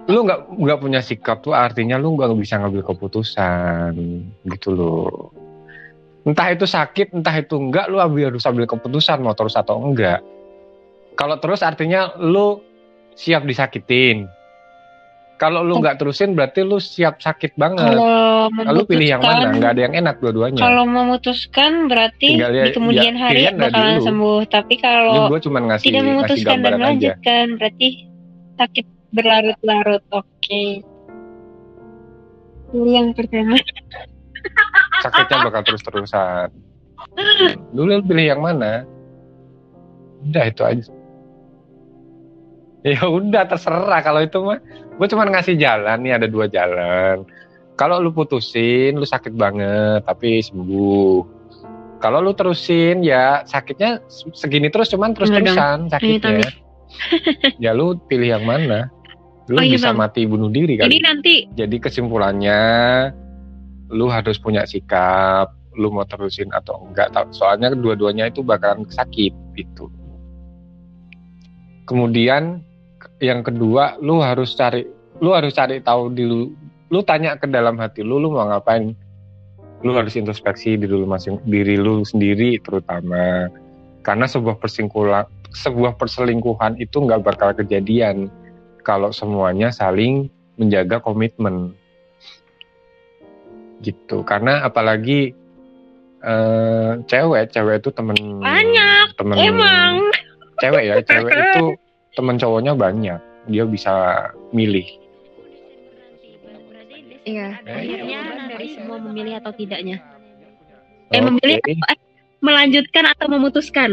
[0.09, 3.93] Lu nggak nggak punya sikap tuh artinya lu nggak bisa ngambil keputusan.
[4.49, 5.29] Gitu loh.
[6.23, 10.23] Entah itu sakit entah itu enggak lu harus ambil keputusan mau terus atau enggak
[11.13, 12.61] kalau terus artinya lu
[13.15, 14.29] siap disakitin.
[15.41, 17.97] Kalau lu nggak terusin berarti lu siap sakit banget.
[17.97, 19.51] Kalau lu pilih yang mana?
[19.51, 20.61] nggak ada yang enak dua-duanya.
[20.61, 24.39] Kalau memutuskan berarti Tinggal ya- di kemudian ya, hari bakalan sembuh.
[24.47, 26.79] Tapi kalau ngasih tidak ngasih memutuskan dan gambaran aja.
[26.79, 27.87] melanjutkan berarti
[28.55, 30.03] sakit berlarut-larut.
[30.15, 30.63] Oke.
[32.73, 33.57] Ini yang pertama.
[35.03, 36.47] Sakitnya bakal terus-terusan.
[37.75, 38.87] Dulu lu pilih yang mana?
[40.23, 41.02] Udah itu aja
[42.87, 44.01] ya udah terserah.
[44.03, 44.59] Kalau itu mah
[44.99, 47.23] gue cuma ngasih jalan nih ada dua jalan.
[47.73, 51.41] Kalau lu putusin lu sakit banget tapi sembuh.
[52.03, 54.03] Kalau lu terusin ya sakitnya
[54.35, 56.51] segini terus cuman terus terusan sakitnya.
[57.63, 58.91] ya lu pilih yang mana.
[59.47, 59.99] Lu oh, iya bisa bang.
[59.99, 62.61] mati bunuh diri kan jadi nanti jadi kesimpulannya
[63.91, 67.09] lu harus punya sikap lu mau terusin atau enggak.
[67.33, 69.89] Soalnya dua-duanya itu bakalan sakit gitu.
[71.89, 72.63] Kemudian
[73.23, 74.83] yang kedua lu harus cari
[75.23, 76.51] lu harus cari tahu di lu.
[76.91, 78.91] Lu tanya ke dalam hati lu lu mau ngapain?
[79.81, 83.47] Lu harus introspeksi diri lu masing diri lu sendiri terutama.
[84.03, 85.23] Karena sebuah persingkulan
[85.55, 88.27] sebuah perselingkuhan itu nggak bakal kejadian
[88.83, 90.27] kalau semuanya saling
[90.59, 91.71] menjaga komitmen.
[93.79, 94.21] Gitu.
[94.27, 95.31] Karena apalagi
[96.23, 99.07] uh, cewek cewek itu temen banyak.
[99.15, 99.93] temen emang.
[100.61, 101.65] cewek ya cewek itu
[102.13, 103.93] temen cowoknya banyak dia bisa
[104.55, 104.85] milih.
[107.23, 107.59] Iya.
[107.63, 109.97] Akhirnya dari semua memilih atau tidaknya?
[111.11, 111.21] Eh okay.
[111.23, 111.99] memilih atau, eh,
[112.43, 113.91] melanjutkan atau memutuskan?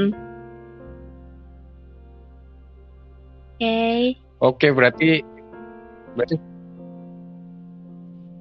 [3.61, 3.67] Oke.
[3.67, 4.01] Okay.
[4.41, 5.09] oke okay, berarti
[6.17, 6.37] berarti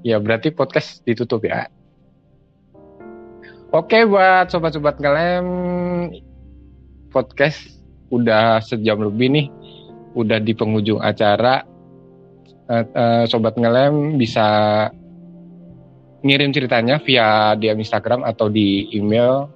[0.02, 1.68] ya berarti podcast ditutup ya.
[3.70, 5.46] Oke buat sobat-sobat ngelem
[7.14, 7.78] podcast
[8.10, 9.46] udah sejam lebih nih,
[10.20, 11.64] udah di penghujung acara.
[12.70, 14.46] Uh, uh, sobat ngelem bisa
[16.22, 19.50] ngirim ceritanya via DM Instagram atau di email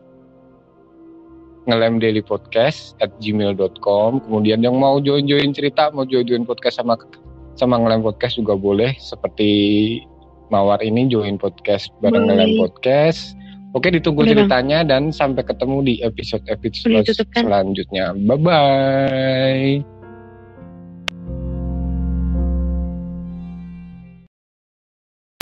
[1.69, 6.97] ngelemdailypodcast at gmail.com kemudian yang mau join-join cerita mau join-join podcast sama
[7.53, 9.51] sama ngelem podcast juga boleh seperti
[10.51, 13.37] mawar ini join podcast bareng ngelem podcast
[13.73, 14.89] Oke, ditunggu Udah ceritanya bang.
[14.89, 18.13] dan sampai ketemu di episode-episode selanjutnya.
[18.13, 19.92] Bye bye.